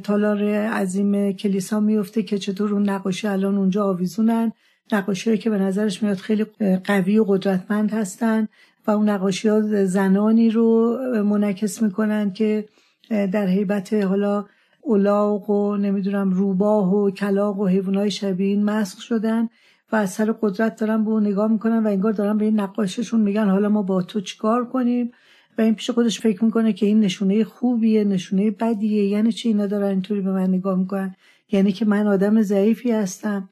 [0.04, 4.52] تالار عظیم کلیسا میفته که چطور اون نقاشی الان اونجا آویزونن.
[4.92, 6.46] نقاشی که به نظرش میاد خیلی
[6.84, 8.48] قوی و قدرتمند هستن.
[8.88, 12.66] و اون نقاشی ها زنانی رو منعکس می‌کنن که
[13.10, 14.46] در حیبت حالا
[14.82, 19.50] اولاغ و نمی‌دونم روباه و کلاق و حیوانای شبیه این مسخ شدن
[19.92, 23.22] و از سر قدرت دارن به اون نگاه می‌کنن و انگار دارن به این نقاششون
[23.22, 25.12] میگن حالا ما با تو چیکار کنیم؟
[25.58, 29.68] و این پیش خودش فکر می‌کنه که این نشونه خوبیه نشونه بدیه یعنی چی اینا
[29.68, 31.16] دارن اینطوری به من نگاه می‌کنن؟
[31.52, 33.50] یعنی که من آدم ضعیفی هستم.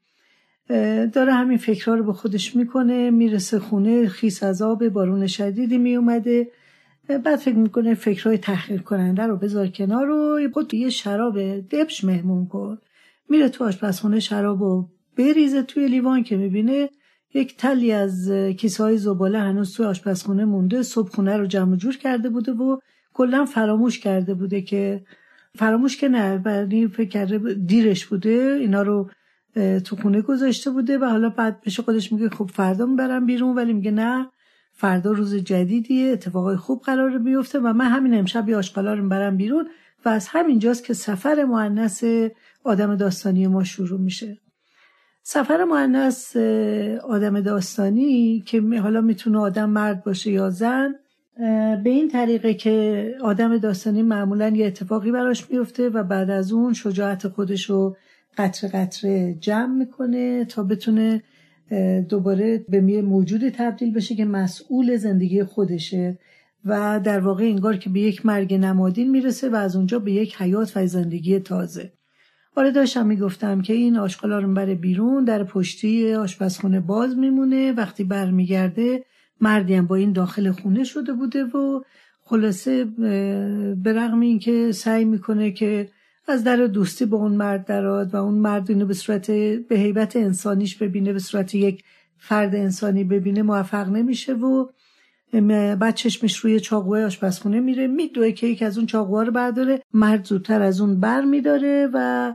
[1.13, 6.47] داره همین فکرها رو به خودش می‌کنه می‌رسه خونه خیس از آب بارون شدیدی میومده
[7.07, 12.47] بعد فکر می‌کنه فکرهای تحقیر کننده رو بذار کنار رو خود یه شراب دبش مهمون
[12.47, 12.77] کن.
[13.29, 16.89] میره تو آشپزخونه شراب رو بریزه توی لیوان که می‌بینه
[17.33, 20.83] یک تلی از کیسه های زباله هنوز توی آشپزخونه مونده.
[20.83, 22.77] صبح خونه رو جمع جور کرده بوده و
[23.13, 25.03] کلا فراموش کرده بوده که
[25.55, 28.57] فراموش که نه برای فکر کرده دیرش بوده.
[28.59, 29.09] اینا رو
[29.85, 33.73] تو خونه گذاشته بوده و حالا بعد پیش خودش میگه خب فردا برم بیرون ولی
[33.73, 34.29] میگه نه
[34.73, 39.37] فردا روز جدیدیه اتفاقای خوب قرار بیفته و من همین امشب یه آشقالا رو برم
[39.37, 39.67] بیرون
[40.05, 42.03] و از همینجاست که سفر معنس
[42.63, 44.37] آدم داستانی ما شروع میشه.
[45.23, 46.37] سفر معنس
[47.03, 50.95] آدم داستانی که حالا می‌تونه آدم مرد باشه یا زن
[51.83, 56.73] به این طریقه که آدم داستانی معمولا یه اتفاقی براش میفته و بعد از اون
[56.73, 57.97] شجاعت خودش رو
[58.37, 61.23] قطره قطره جمع می‌کنه تا بتونه
[62.09, 66.17] دوباره به موجودی تبدیل بشه که مسئول زندگی خودشه
[66.65, 70.35] و در واقع انگار که به یک مرگ نمادین می‌رسه و از اونجا به یک
[70.41, 71.91] حیات و زندگی تازه.
[72.55, 77.71] آره داشتم می‌گفتم که این آشغالا رو بره بیرون در پشتی آشپزخونه باز میمونه.
[77.71, 79.03] وقتی برمیگرده
[79.41, 81.81] مردی هم با این داخل خونه شده بوده و
[82.23, 82.85] خلاصه
[83.75, 85.89] به رغم اینکه سعی می‌کنه که
[86.27, 90.15] از در دوستی با اون مرد دراد و اون مرد اینو به صورت به حیبت
[90.15, 91.83] انسانیش ببینه به صورت یک
[92.17, 94.67] فرد انسانی ببینه موفق نمیشه و
[95.79, 97.87] بعد چشمش روی چاقوهای آشپزخونه میره.
[97.87, 102.33] میدوه که یک از اون چاقوها رو برداره مرد زودتر از اون بر میداره و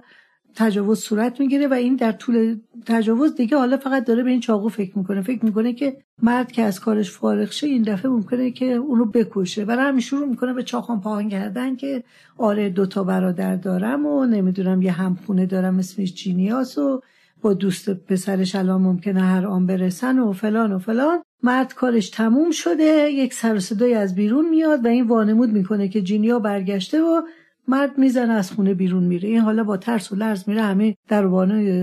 [0.57, 4.69] تجاوز صورت می‌گیره و این در طول تجاوز دیگه حالا فقط داره به این چاقو
[4.69, 5.23] فکر می‌کنه.
[5.23, 9.65] فکر می‌کنه که مرد که از کارش فارغ شه این دفعه ممکنه که اونو بکشه.
[9.65, 12.05] و همین شروع می‌کنه به چاخان پاهان کردن که
[12.39, 17.01] آره دوتا برادر دارم و نمی‌دونم یه همخونه دارم اسمش جینیاس و
[17.43, 21.23] با دوست پسرش الان ممکنه هر آن برسن و فلان و فلان.
[21.43, 23.61] مرد کارش تموم شده یک سر
[23.97, 27.23] از بیرون میاد و این وانمود می‌کنه که جینیا برگشته و
[27.69, 29.29] مرد می‌زنه از خونه بیرون میره.
[29.29, 31.29] این حالا با ترس و لرز میره همه در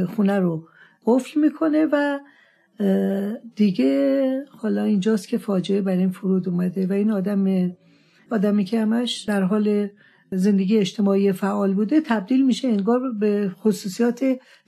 [0.06, 0.68] خونه رو
[1.06, 2.20] قفل می‌کنه و
[3.56, 7.72] دیگه حالا اینجاست که فاجعه بر این فرود اومده و این آدم
[8.32, 9.88] آدمی که همش در حال
[10.32, 14.26] زندگی اجتماعی فعال بوده تبدیل میشه انگار به خصوصیات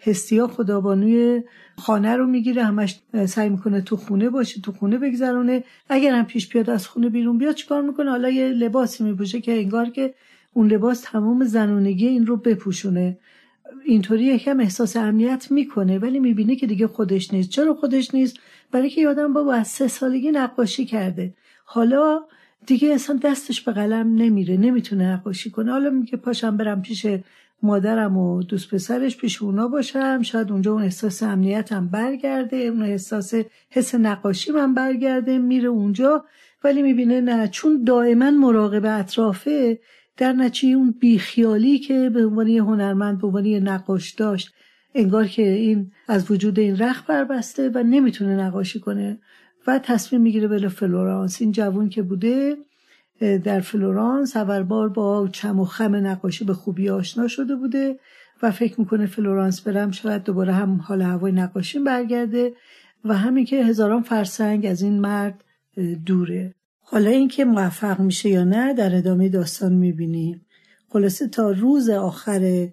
[0.07, 1.41] هستیا خدابانوی
[1.77, 2.63] خانه رو می‌گیره.
[2.63, 5.63] همش سعی می‌کنه تو خونه باشه تو خونه بگذرونه.
[5.89, 9.51] اگر هم پیش بیاد از خونه بیرون بیاد چیکار می‌کنه؟ حالا یه لباسی میپوشه که
[9.51, 10.13] انگار که
[10.53, 13.17] اون لباس تمام زنونگی این رو بپوشونه.
[13.85, 17.49] اینطوری یکم احساس امنیت می‌کنه ولی می‌بینه که دیگه خودش نیست.
[17.49, 18.37] چرا خودش نیست؟
[18.71, 21.33] برای که یادم بابا از سه سالگی نقاشی کرده.
[21.65, 22.21] حالا
[22.65, 25.71] دیگه اصلا دستش به قلم نمیره نمی‌تونه نقاشی کنه.
[25.71, 27.05] حالا میگه پاشم برم پیش
[27.63, 30.21] مادرم و دوست پسرش پیش اونا باشم.
[30.21, 33.33] شاید اونجا اون احساس امنیتم برگرده اون احساس
[33.69, 36.25] حس نقاشی من برگرده میره اونجا.
[36.63, 39.79] ولی می‌بینه نه چون دائما مراقب اطرافه
[40.17, 44.53] در نتیجه اون بیخیالی که به عنوان یه هنرمند به عنوان یه نقاش داشت
[44.95, 49.19] انگار که این از وجود این رخ بربسته و نمی‌تونه نقاشی کنه
[49.67, 51.41] و تصمیم می‌گیره بله فلورانس.
[51.41, 52.57] این جوون که بوده
[53.43, 57.99] در فلورانس اول بار با چم و خم نقاشی به خوبی آشنا شده بوده
[58.43, 62.53] و فکر می‌کنه فلورانس برم شاید دوباره هم حال هوای نقاشی برگرده
[63.05, 65.43] و همین که هزاران فرسنگ از این مرد
[66.05, 66.55] دوره.
[66.93, 70.45] حالا اینکه موفق میشه یا نه در ادامه داستان می‌بینیم.
[70.89, 72.69] خلاصه تا روز آخر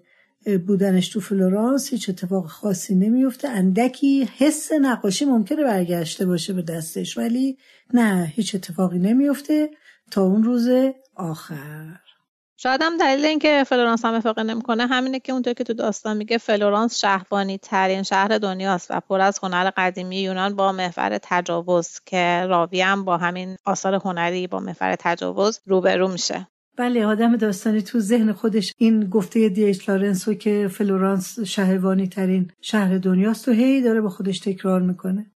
[0.67, 7.17] بودنش تو فلورانس هیچ اتفاق خاصی نمیفته اندکی حس نقاشی ممکنه برگشته باشه به دستش
[7.17, 7.57] ولی
[7.93, 9.69] نه هیچ اتفاقی نمیفته
[10.11, 10.69] تا اون روز
[11.15, 11.99] آخر.
[12.63, 16.37] شاید هم دلیل اینکه فلورانس هم افاقه نمی‌کنه همینه که اونطور که تو داستان میگه
[16.37, 22.45] فلورانس شهوانی ترین شهر دنیاست و پر از هنر قدیمی یونان با محور تجاوز که
[22.49, 26.47] راوی هم با همین آثار هنری با محور تجاوز روبرو میشه.
[26.77, 32.51] بله آدم داستانی تو ذهن خودش این گفته دی اچ لارنسو که فلورانس شهوانی ترین
[32.61, 35.31] شهر دنیاست و هی داره به خودش تکرار می‌کنه.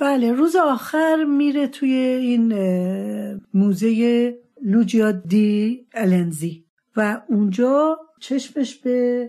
[0.00, 2.52] بله روز آخر میره توی این
[3.54, 6.67] موزه لوجیا دی النزی.
[6.98, 9.28] و اونجا چشمش به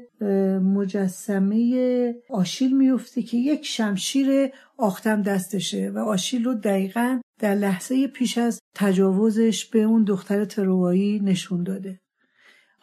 [0.63, 8.37] مجسمه آشیل میفته که یک شمشیر آختم دستشه و آشیل رو دقیقا در لحظه پیش
[8.37, 11.99] از تجاوزش به اون دختر تروایی نشون داده.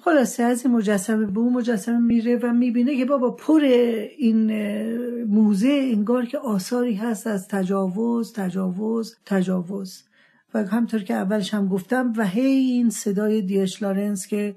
[0.05, 3.61] خلاصه از این مجسمه به اون مجسمه میره و می‌بینه که بابا پر
[4.18, 4.53] این
[5.24, 10.03] موزه انگار که آثاری هست از تجاوز تجاوز تجاوز.
[10.55, 14.57] و همینطور که اولش هم گفتم و هی این صدای دی اچ لارنس که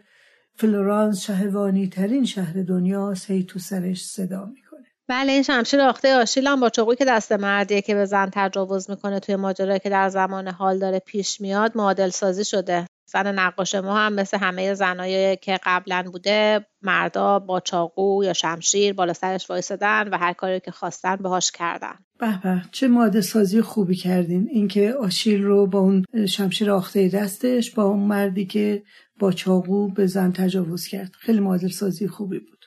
[0.60, 4.86] فلورانس شهوانی ترین شهر دنیاست هی تو سرش صدا می‌کنه.
[5.08, 8.90] بله این شمشیر آخته آشیل هم با چاقویی که دست مردیه که به زن تجاوز
[8.90, 12.86] می‌کنه توی ماجرایی که در زمان حال داره پیش میاد معادل سازی شده.
[13.12, 18.94] زن نقاش ما هم مثل همه زنایی که قبلا بوده مردا با چاقو یا شمشیر
[18.94, 22.00] بالا سرش وایسادن و هر کاری که خواستن باهاش کردن.
[22.20, 22.40] به.
[22.44, 24.48] به چه ماده سازی خوبی کردین.
[24.52, 28.84] اینکه آشیل رو با اون شمشیر آخته دستش با اون مردی که
[29.20, 31.12] با چاقو به زن تجاوز کرد.
[31.20, 32.66] خیلی مادر سازی خوبی بود.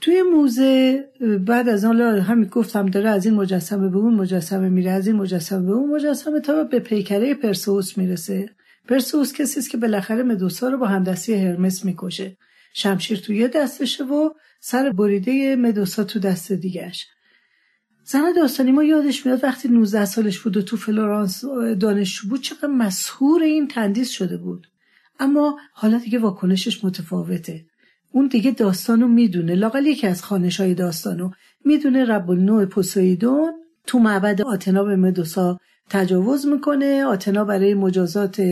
[0.00, 1.04] توی موزه
[1.46, 5.16] بعد از آن همین گفتم داره از این مجسمه به اون مجسمه میره از این
[5.16, 8.50] مجسمه به اون مجسمه تا به پیکره پرسوس می‌رسه.
[8.88, 12.36] پرسوس کسی است که بالاخره مدوسا رو با همدستی هرمس می‌کشه.
[12.74, 14.30] شمشیر توی دستشه و
[14.60, 17.06] سر بریده مدوسا تو دست دیگهش
[18.08, 21.44] زن داستانی ما یادش میاد وقتی 19 سالش بود و تو فلورانس
[21.80, 24.66] دانشجو بود چقدر مسهور این تندیس شده بود.
[25.20, 27.64] اما حالا دیگه واکنشش متفاوته.
[28.12, 29.54] اون دیگه داستانو می‌دونه.
[29.54, 31.30] لاقل یکی از خانش های داستانو
[31.64, 32.04] می‌دونه.
[32.04, 33.52] رب النوع پوسیدون
[33.86, 35.58] تو معبد آتنا به مدوسا
[35.90, 37.04] تجاوز می‌کنه.
[37.04, 38.42] آتنا برای مجازات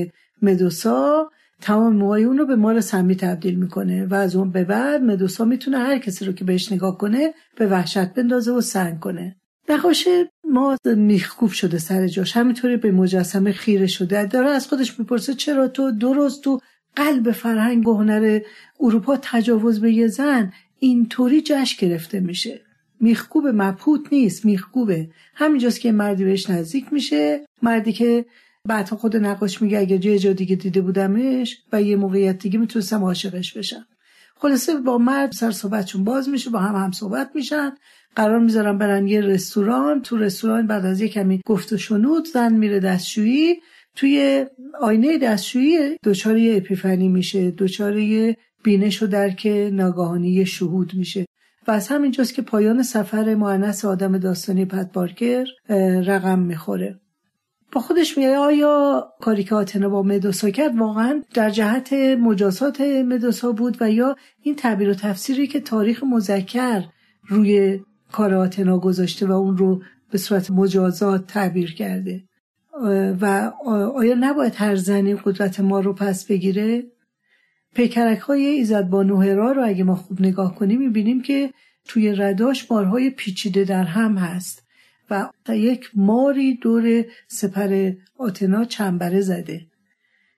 [0.42, 1.30] مدوسا
[1.60, 5.44] تمام موهای اون رو به مار سمی تبدیل می‌کنه و از اون به بعد مدوسا
[5.44, 9.36] می‌تونه هر کسی رو که بهش نگاه کنه به وحشت بندازه و سنگ کنه.
[9.68, 12.36] نقاشه ما میخکوب شده سر جاش.
[12.36, 14.26] همینطوری به مجسمه خیره شده.
[14.26, 16.60] داره از خودش می‌پرسه چرا تو درست تو
[16.96, 18.40] قلب فرهنگ و هنر
[18.80, 22.60] اروپا تجاوز به یه زن اینطوری جشن گرفته میشه؟
[23.00, 25.08] میخکوب مبهوت نیست میخکوبه.
[25.34, 27.46] همینجاست که مردی بهش نزدیک میشه.
[27.62, 28.24] مردی که
[28.68, 33.04] بعد خود نقاش میگه اگه یه جا دیگه دیده بودمش و یه موقعیت دیگه می‌تونستم
[33.04, 33.86] عاشقش بشم.
[34.36, 37.72] خلاصه با مرد سر صحبتشون باز میشه با هم هم صحبت میشن.
[38.16, 40.02] قرار می‌ذارن برن یه رستوران.
[40.02, 43.56] تو رستوران بعد از یه کمی گفت و شنود زن میره دستشویی.
[43.96, 44.46] توی
[44.80, 51.26] آینه دستشویی دچار یه اپیفنی میشه دچار یه بینش و درک ناگاهانی شهود میشه.
[51.68, 55.44] و از همینجاست که پایان سفر معنس آدم داستانی پت بارکر
[56.06, 57.00] رقم می‌خوره.
[57.72, 63.52] با خودش میگه آیا کاری که آتنا با مدوسا کرد واقعا در جهت مجازات مدوسا
[63.52, 66.84] بود؟ و یا این تعبیر و تفسیری که تاریخ مذکر
[67.28, 67.80] روی
[68.16, 72.22] کار آتنا گذاشته و اون رو به صورت مجازات تعبیر کرده.
[73.20, 73.52] و
[73.94, 76.84] آیا نباید هر زنی قدرت ما رو پس بگیره؟
[77.74, 81.50] پیکرک های ایزد بانوهرا رو اگه ما خوب نگاه کنیم می‌بینیم که
[81.84, 84.62] توی رداش مارهای پیچیده در هم هست
[85.10, 89.66] و یک ماری دور سپر آتنا چنبره زده.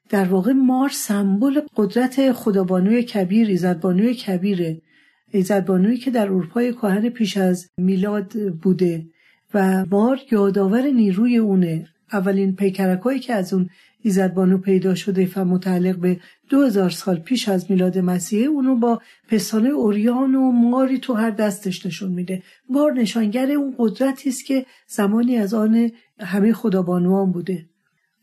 [0.08, 4.82] در واقع مار سمبل قدرت خدابانوی کبیر ایزدبانوی کبیره.
[5.30, 9.06] ایزدبانوی که در اروپای کهن پیش از میلاد بوده
[9.54, 11.88] و مار یادآور نیروی اونه.
[12.12, 13.68] اولین پیکرک که از اون
[14.02, 19.00] ایزدبانو پیدا شده و متعلق به دو هزار سال پیش از میلاد مسیح اونو با
[19.28, 22.42] پستانه اوریان و ماری تو هر دستش نشون میده.
[22.70, 27.66] مار نشانگر اون قدرتی است که زمانی از آن همه خدابانوان بوده.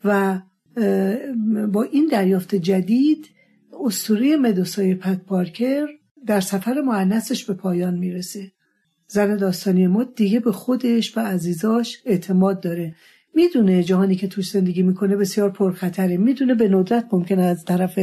[0.04, 0.40] و
[1.72, 3.28] با این دریافت جدید
[3.84, 5.86] اسطوره مدوسای پت پارکر
[6.26, 8.52] در سفر معنسش به پایان می‌رسه.
[9.06, 12.94] زن داستانی ما دیگه به خودش و عزیزاش اعتماد داره.
[13.34, 16.16] می‌دونه جهانی که توش زندگی می‌کنه بسیار پرخطره.
[16.16, 17.98] می‌دونه به ندرت ممکنه از طرف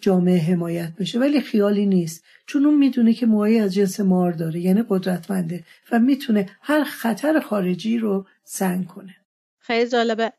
[0.00, 2.24] جامعه حمایت بشه ولی خیالی نیست.
[2.46, 7.40] چون اون می‌دونه که موهایی از جنس مار داره یعنی قدرتمنده و می‌تونه هر خطر
[7.40, 9.16] خارجی رو سنگ کنه.
[9.58, 10.32] خیلی جالبه.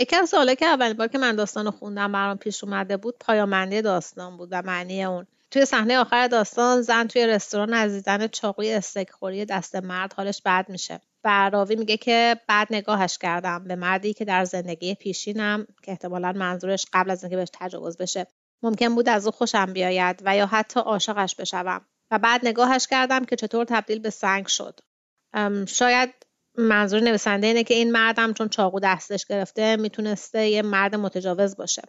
[0.00, 3.82] یکی از سواله که اولین بار که من داستان خوندم برام پیش اومده بود پایامنده
[3.82, 5.26] داستان بود و معنی اون.
[5.50, 10.66] توی صحنه آخر داستان زن توی رستوران از دیدن چاقوی استکخوری دست مرد حالش بد
[10.68, 11.00] میشه.
[11.24, 16.32] و راوی میگه که بعد نگاهش کردم به مردی که در زندگی پیشینم که احتمالا
[16.32, 18.26] منظورش قبل از اینکه بهش تجاوز بشه.
[18.62, 21.80] ممکن بود از او خوشم بیاید و یا حتی عاشقش بشوم.
[22.10, 24.80] و بعد نگاهش کردم که چطور تبدیل به سنگ شد.
[25.66, 26.14] شاید
[26.58, 31.82] منظور نویسنده اینه که این مردم چون چاقو دستش گرفته می‌تونسته یه مرد متجاوز باشه.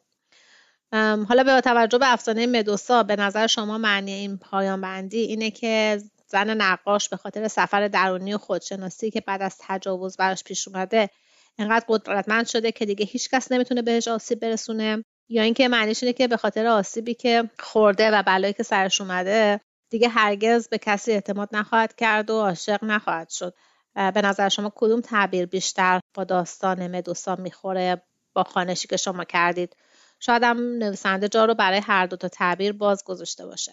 [0.92, 6.02] حالا به توجه به افسانه مدوسا به نظر شما معنی این پایان بندی اینه که
[6.28, 11.10] زن نقاش به خاطر سفر درونی و خودشناسی که بعد از تجاوز براش پیش اومده
[11.58, 16.28] انقدر قدرتمند شده که دیگه هیچکس نمی‌تونه بهش آسیب برسونه؟ یا اینکه معنیش اینه که
[16.28, 21.50] به خاطر آسیبی که خورده و بلایی که سرش اومده دیگه هرگز به کسی اعتماد
[21.52, 23.54] نخواهد کرد و عاشق نخواهد شد؟
[23.96, 28.02] به نظر شما کدوم تعبیر بیشتر با داستان مدوسا می‌خوره
[28.34, 29.76] با خانشی که شما کردید؟
[30.20, 33.72] شاید هم نویسنده جا رو برای هر دو تا تعبیر باز گذاشته باشه.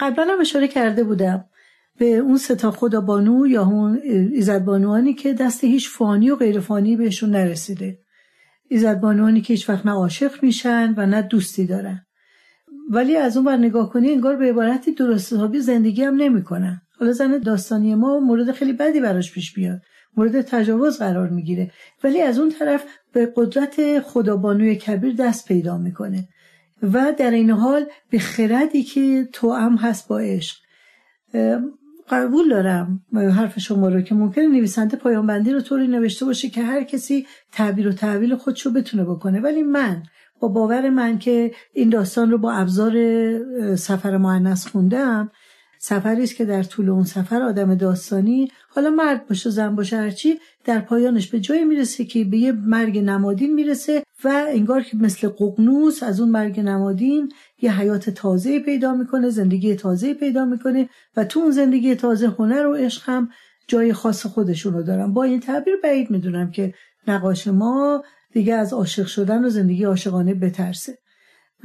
[0.00, 1.44] قبلا هم اشاره کرده بودم
[1.98, 4.00] به اون ستا خدا بانو یا اون
[4.32, 7.98] ایزد بانوانی که دست هیچ فانی و غیر فانی بهشون نرسیده.
[8.68, 12.06] ایزد بانوانی که هیچ وقت نه عاشق میشن و نه دوستی دارن.
[12.90, 16.82] ولی از اون بر نگاه کنی انگار به عبارتی درست حسابی زندگی هم نمی‌کنن.
[16.98, 19.80] حالا زن داستانی ما مورد خیلی بدی براش پیش بیاد.
[20.16, 21.70] مورد تجاوز قرار می‌گیره.
[22.04, 26.28] ولی از اون طرف به قدرت خدابانوی کبیر دست پیدا می‌کنه.
[26.82, 30.56] و در این حال به خردی که تو هم هست با عشق.
[32.10, 36.62] قبول دارم حرف شما رو که ممکنه نویسنده پایان بندی رو طوری نوشته باشه که
[36.62, 39.40] هر کسی تعبیر و تحویل خودشو بتونه بکنه.
[39.40, 40.02] ولی من
[40.40, 42.94] با باور من که این داستان رو با ابزار
[43.76, 45.30] سفر معنس خوندم
[45.84, 50.38] سفری است که در طول اون سفر آدم داستانی حالا مرد باشه زن باشه هرچی
[50.64, 55.28] در پایانش به جایی می‌رسه که به یه مرگ نمادین می‌رسه و انگار که مثل
[55.28, 61.24] ققنوس از اون مرگ نمادین یه حیات تازه پیدا می‌کنه زندگی تازه پیدا می‌کنه و
[61.24, 63.28] تو اون زندگی تازه هنر و عشق هم
[63.68, 65.12] جای خاص خودشون رو دارن.
[65.12, 66.74] با این تعبیر بعید می‌دونم که
[67.08, 70.98] نقاش ما دیگه از عاشق شدن و زندگی عاشقانه بترسه.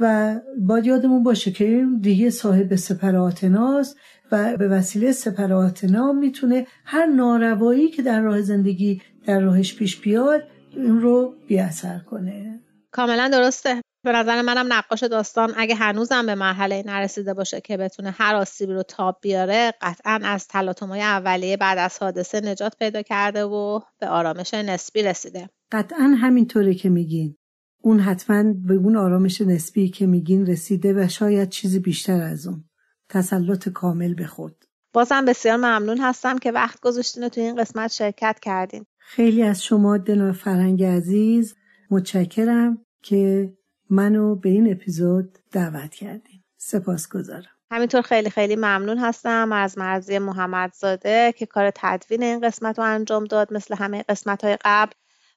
[0.00, 3.96] و باید یادمون باشه که دیگه صاحب سپر آتناست
[4.32, 10.00] و به وسیله سپر آتنا می‌تونه هر ناروایی که در راه زندگی در راهش پیش
[10.00, 12.60] بیاد این رو بیاثر کنه.
[12.90, 13.82] کاملا درسته.
[14.04, 18.72] به نظر منم نقاش داستان اگه هنوزم به مرحله نرسیده باشه که بتونه هر آسیبی
[18.72, 24.08] رو تاب بیاره قطعا از تلاطم‌های اولیه بعد از حادثه نجات پیدا کرده و به
[24.08, 25.48] آرامش نسبی رسیده.
[25.72, 27.36] قطعا همینطوره که میگین.
[27.82, 32.64] اون حتما به اون آرامش نسبی که میگین رسیده و شاید چیزی بیشتر از اون.
[33.08, 34.64] تسلط کامل به خود.
[34.92, 38.86] بازم بسیار ممنون هستم که وقت گذاشتین و تو این قسمت شرکت کردین.
[38.98, 41.54] خیلی از شما دل فرهنگ عزیز
[41.90, 43.52] متشکرم که
[43.90, 50.18] منو به این اپیزود دعوت کردیم سپاس گذارم همینطور خیلی خیلی ممنون هستم از مرزی
[50.18, 54.92] محمدزاده که کار تدوین این قسمت رو انجام داد مثل همه قسمت های قبل.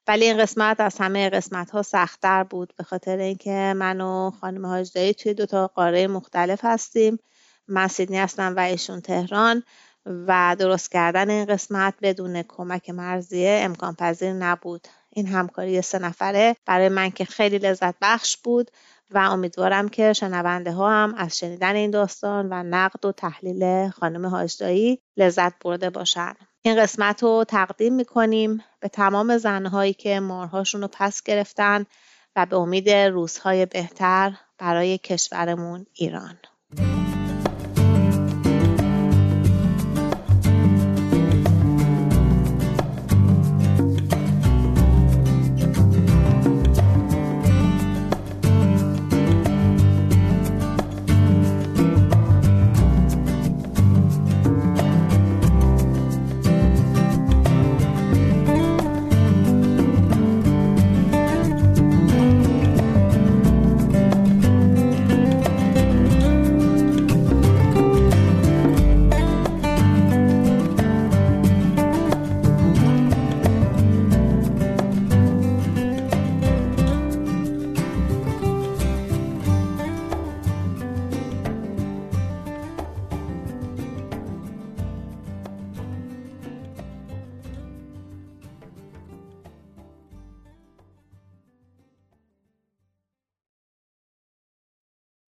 [0.06, 4.64] ولی این قسمت از همه قسمت ها سختتر بود به خاطر اینکه من و خانم
[4.64, 7.18] هاجدایی توی دوتا قاره مختلف هستیم.
[7.68, 9.62] من سیدنی هستم و ایشون تهران
[10.06, 14.88] و درست کردن این قسمت بدون کمک مرزیه امکان پذیر نبود.
[15.10, 18.70] این همکاری سه نفره برای من که خیلی لذت بخش بود
[19.10, 24.24] و امیدوارم که شنونده ها هم از شنیدن این داستان و نقد و تحلیل خانم
[24.24, 26.34] هاجدایی لذت برده باشن.
[26.64, 31.86] این قسمت رو تقدیم می‌کنیم به تمام زنهایی که مارهاشون رو پس گرفتن
[32.36, 36.38] و به امید روزهای بهتر برای کشورمون ایران.